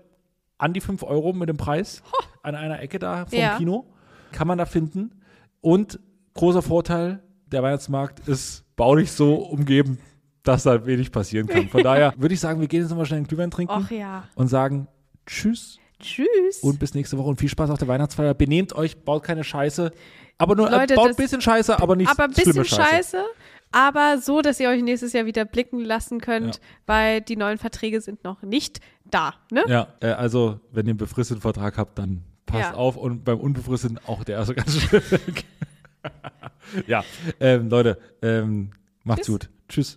[0.58, 2.03] an die 5 Euro mit dem Preis
[2.43, 3.58] an einer Ecke da vom Ja.
[3.58, 3.86] Kino,
[4.32, 5.22] kann man da finden
[5.62, 5.99] und
[6.36, 9.97] großer Vorteil, der Weihnachtsmarkt ist baulich so umgeben,
[10.43, 11.70] dass da wenig passieren kann.
[11.70, 14.26] Von daher würde ich sagen, wir gehen jetzt nochmal schnell einen Glühwein trinken Och ja.
[14.36, 14.88] und sagen
[15.26, 16.60] Tschüss Tschüss.
[16.62, 18.34] und bis nächste Woche und viel Spaß auf der Weihnachtsfeier.
[18.34, 19.91] Benehmt euch, baut keine Scheiße.
[20.38, 23.24] Aber nur, Leute, äh, baut ein bisschen Scheiße, aber nicht aber ein bisschen scheiße.
[23.72, 26.62] aber so, dass ihr euch nächstes Jahr wieder blicken lassen könnt, Ja.
[26.88, 29.34] weil die neuen Verträge sind noch nicht da.
[29.52, 29.64] Ne?
[29.68, 32.74] Ja, äh, also wenn ihr einen befristeten Vertrag habt, dann passt Ja.
[32.76, 35.02] auf und beim unbefristeten auch der ist ganz schön.
[36.88, 37.04] ja,
[37.39, 38.72] ähm, Leute, ähm,
[39.04, 39.34] macht's Tschüss.
[39.34, 39.50] gut.
[39.70, 39.93] Tschüss.